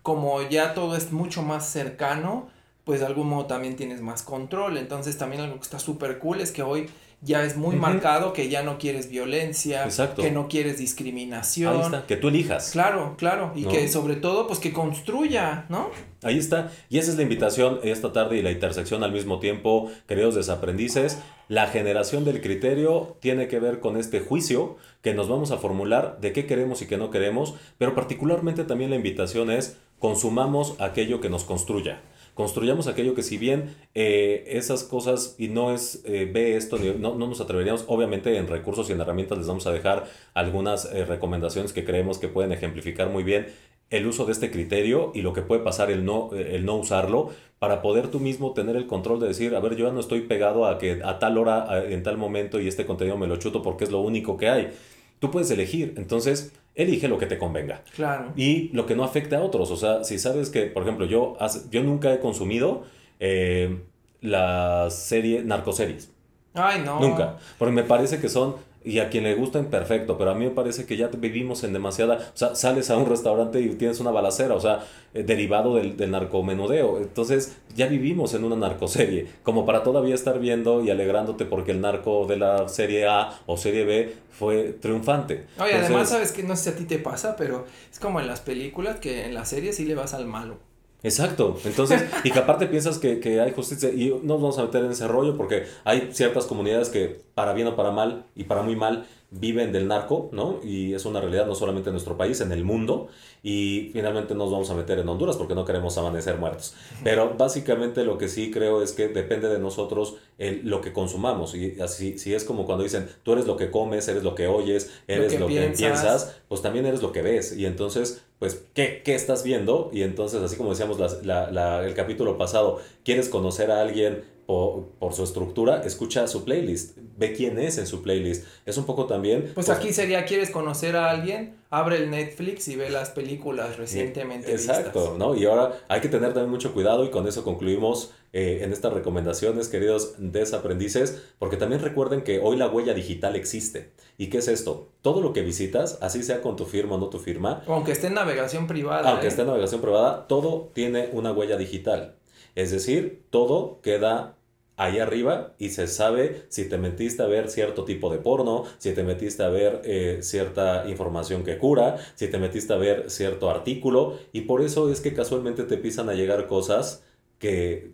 [0.03, 2.49] como ya todo es mucho más cercano,
[2.83, 4.77] pues de algún modo también tienes más control.
[4.77, 6.91] Entonces también algo que está súper cool es que hoy
[7.23, 11.75] ya es muy marcado que ya no quieres violencia, que no quieres discriminación.
[11.75, 12.71] Ahí está, que tú elijas.
[12.71, 15.91] Claro, claro, y que sobre todo pues que construya, ¿no?
[16.23, 19.91] Ahí está, y esa es la invitación esta tarde y la intersección al mismo tiempo,
[20.07, 21.19] queridos desaprendices.
[21.49, 26.19] La generación del criterio tiene que ver con este juicio que nos vamos a formular
[26.21, 31.21] de qué queremos y qué no queremos, pero particularmente también la invitación es consumamos aquello
[31.21, 32.01] que nos construya
[32.37, 37.15] construyamos aquello que si bien eh, esas cosas y no es eh, ve esto, no,
[37.15, 41.07] no, nos atreveríamos, obviamente en recursos y en herramientas les vamos a dejar algunas eh,
[41.07, 43.47] recomendaciones que creemos que pueden ejemplificar muy bien
[43.89, 47.31] el uso de este criterio y lo que puede pasar el no, el no usarlo
[47.59, 50.23] para poder tú mismo tener el control de decir, a ver, yo ya no estoy
[50.23, 53.63] pegado a que a tal hora, en tal momento y este contenido me lo chuto
[53.63, 54.73] porque es lo único que hay.
[55.21, 57.83] Tú puedes elegir, entonces elige lo que te convenga.
[57.95, 58.33] Claro.
[58.37, 59.71] Y lo que no afecte a otros.
[59.71, 61.37] O sea, si sabes que, por ejemplo, yo,
[61.71, 62.85] yo nunca he consumido
[63.19, 63.81] eh,
[64.21, 66.13] la serie Narcoseries.
[66.55, 67.01] Ay, no.
[67.01, 67.39] Nunca.
[67.59, 68.57] Porque me parece que son
[68.87, 71.73] y a quien le gusten, perfecto, pero a mí me parece que ya vivimos en
[71.73, 75.75] demasiada, o sea, sales a un restaurante y tienes una balacera, o sea, eh, derivado
[75.75, 80.91] del, del, narcomenudeo, entonces ya vivimos en una narcoserie, como para todavía estar viendo y
[80.91, 85.47] alegrándote porque el narco de la serie A o serie B fue triunfante.
[85.59, 88.29] Oye, además sabes que no sé si a ti te pasa, pero es como en
[88.29, 90.59] las películas que en la serie sí le vas al malo.
[91.07, 94.65] Exacto, entonces, y que aparte piensas que, que, hay justicia, y no nos vamos a
[94.65, 98.43] meter en ese rollo porque hay ciertas comunidades que, para bien o para mal, y
[98.43, 100.59] para muy mal, viven del narco, ¿no?
[100.65, 103.07] Y es una realidad no solamente en nuestro país, en el mundo,
[103.47, 106.75] y finalmente nos vamos a meter en Honduras porque no queremos amanecer muertos.
[107.05, 111.55] Pero básicamente lo que sí creo es que depende de nosotros el, lo que consumamos,
[111.55, 114.49] y así si es como cuando dicen, tú eres lo que comes, eres lo que
[114.49, 116.41] oyes, eres lo que, piensas.
[116.49, 119.91] pues también eres lo que ves, y entonces pues, ¿qué, qué estás viendo?
[119.93, 125.13] Y entonces, así como decíamos la, la, el capítulo pasado, quieres conocer a alguien por,
[125.13, 128.47] su estructura, escucha su playlist, ve quién es en su playlist.
[128.65, 129.51] Es un poco también...
[129.55, 131.57] Pues, pues aquí sería, ¿quieres conocer a alguien?
[131.71, 135.35] Abre el Netflix y ve las películas recientemente Exacto, ¿no?
[135.35, 138.93] Y ahora hay que tener también mucho cuidado y con eso concluimos eh, en estas
[138.93, 143.93] recomendaciones, queridos desaprendices, porque también recuerden que hoy la huella digital existe.
[144.17, 144.93] ¿Y qué es esto?
[145.03, 147.63] Todo lo que visitas, así sea con tu firma o no tu firma.
[147.67, 149.11] Aunque esté en navegación privada.
[149.11, 149.29] Aunque ¿eh?
[149.29, 152.15] esté en navegación privada, todo tiene una huella digital.
[152.55, 154.36] Es decir, todo queda
[154.77, 158.93] ahí arriba y se sabe si te metiste a ver cierto tipo de porno, si
[158.93, 163.51] te metiste a ver eh, cierta información que cura, si te metiste a ver cierto
[163.51, 164.19] artículo.
[164.33, 167.05] Y por eso es que casualmente te empiezan a llegar cosas
[167.39, 167.93] que,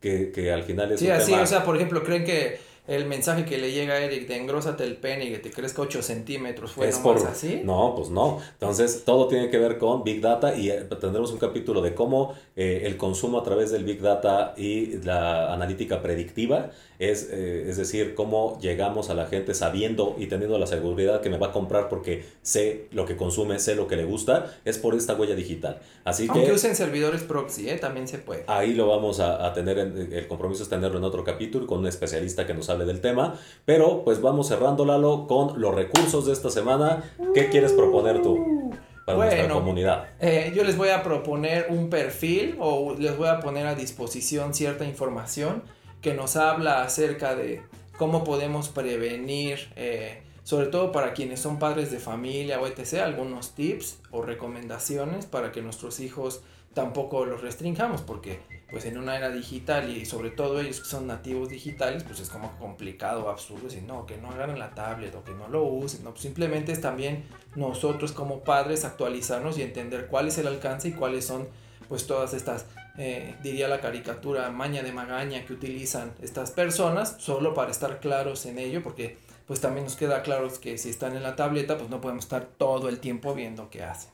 [0.00, 1.00] que, al final es...
[1.00, 4.26] Sí, así, o sea, por ejemplo, creen que el mensaje que le llega a Eric
[4.26, 7.60] de engrosate el pene y que te crezca 8 centímetros fue nomás así.
[7.64, 8.40] No, pues no.
[8.54, 12.34] Entonces, todo tiene que ver con Big Data y eh, tendremos un capítulo de cómo
[12.56, 17.78] eh, el consumo a través del Big Data y la analítica predictiva es, eh, es
[17.78, 21.52] decir, cómo llegamos a la gente sabiendo y teniendo la seguridad que me va a
[21.52, 25.34] comprar porque sé lo que consume, sé lo que le gusta, es por esta huella
[25.34, 25.80] digital.
[26.04, 28.44] Así Aunque usen servidores proxy, también se puede.
[28.46, 31.86] Ahí lo vamos a, a tener, el compromiso es tenerlo en otro capítulo con un
[31.86, 33.34] especialista que nos hable del tema.
[33.64, 37.02] Pero pues vamos cerrando, Lalo, con los recursos de esta semana.
[37.32, 38.70] ¿Qué quieres proponer tú?
[39.06, 40.08] Para nuestra comunidad.
[40.20, 44.52] Eh, yo les voy a proponer un perfil o les voy a poner a disposición
[44.52, 45.62] cierta información
[46.00, 47.62] que nos habla acerca de
[47.98, 53.54] cómo podemos prevenir, eh, sobre todo para quienes son padres de familia o etc., algunos
[53.54, 56.42] tips o recomendaciones para que nuestros hijos
[56.74, 58.40] tampoco los restringamos, porque
[58.70, 62.30] pues en una era digital y sobre todo ellos que son nativos digitales, pues es
[62.30, 66.04] como complicado, absurdo decir, no, que no agarren la tablet o que no lo usen,
[66.04, 67.24] no, simplemente es también
[67.56, 71.48] nosotros como padres actualizarnos y entender cuál es el alcance y cuáles son
[71.88, 72.66] pues todas estas,
[72.98, 78.46] eh, diría la caricatura, maña de magaña que utilizan estas personas, solo para estar claros
[78.46, 79.16] en ello, porque
[79.46, 82.46] pues también nos queda claro que si están en la tableta, pues no podemos estar
[82.56, 84.10] todo el tiempo viendo qué hacen.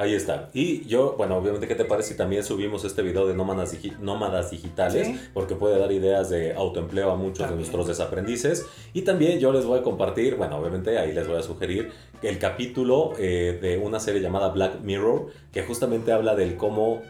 [0.00, 0.48] Ahí está.
[0.54, 4.50] Y yo, bueno, obviamente, ¿qué te parece si también subimos este video de nómadas, nómadas
[4.50, 5.10] digitales?
[5.34, 8.64] Porque puede dar ideas de autoempleo a muchos de nuestros desaprendices.
[8.94, 12.38] Y también yo les voy a compartir, bueno, obviamente ahí les voy a sugerir el
[12.38, 17.02] capítulo eh, de una serie llamada Black Mirror, que justamente habla del cómo